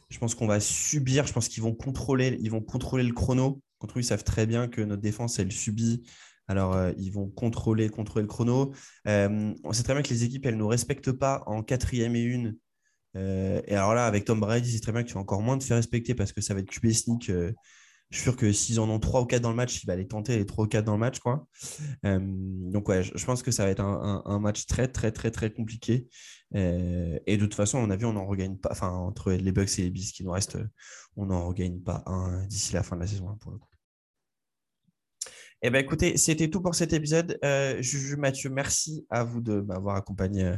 [0.09, 1.27] je pense qu'on va subir.
[1.27, 3.61] Je pense qu'ils vont contrôler, ils vont contrôler le chrono.
[3.79, 6.03] Contre eux, ils savent très bien que notre défense, elle subit.
[6.47, 8.73] Alors, ils vont contrôler, contrôler le chrono.
[9.07, 12.23] On sait très bien que les équipes, elles ne nous respectent pas en quatrième et
[12.23, 12.57] une
[13.17, 15.59] euh, et alors là, avec Tom Brady, c'est très bien que tu vas encore moins
[15.59, 17.31] te faire respecter parce que ça va être QB sneak.
[17.31, 17.53] Euh,
[18.11, 19.97] je suis sûr que s'ils en ont 3 ou 4 dans le match, il va
[19.97, 21.19] les tenter les 3 ou 4 dans le match.
[21.19, 21.47] Quoi.
[22.05, 25.51] Euh, donc, ouais, je, pense que ça va être un, match très, très, très, très
[25.51, 26.07] compliqué.
[26.55, 28.69] Et de toute façon, on a vu, on n'en regagne pas.
[28.71, 30.59] Enfin, entre les Bucks et les Bills qui nous restent,
[31.17, 33.74] on n'en regagne pas un d'ici la fin de la saison, hein, pour le coup.
[35.67, 37.39] Eh ben, écoutez, c'était tout pour cet épisode.
[37.43, 40.57] Euh, Juju, Mathieu, merci à vous de m'avoir accompagné euh,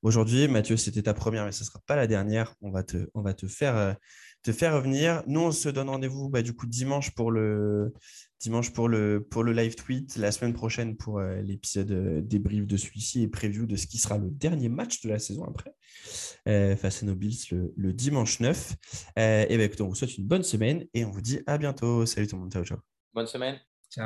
[0.00, 0.48] aujourd'hui.
[0.48, 2.54] Mathieu, c'était ta première, mais ce ne sera pas la dernière.
[2.62, 3.92] On va te, on va te faire, euh,
[4.42, 5.22] te faire revenir.
[5.26, 7.92] Nous, on se donne rendez-vous bah, du coup dimanche pour le
[8.40, 13.24] dimanche pour le, pour le live tweet, la semaine prochaine pour l'épisode débrief de celui-ci
[13.24, 17.06] et preview de ce qui sera le dernier match de la saison après, face à
[17.06, 18.74] nos Bills le, dimanche 9.
[19.16, 22.06] et ben, écoutez, on vous souhaite une bonne semaine et on vous dit à bientôt.
[22.06, 22.78] Salut tout le monde, ciao, ciao.
[23.14, 23.58] Bonne semaine.
[23.90, 24.04] Ciao.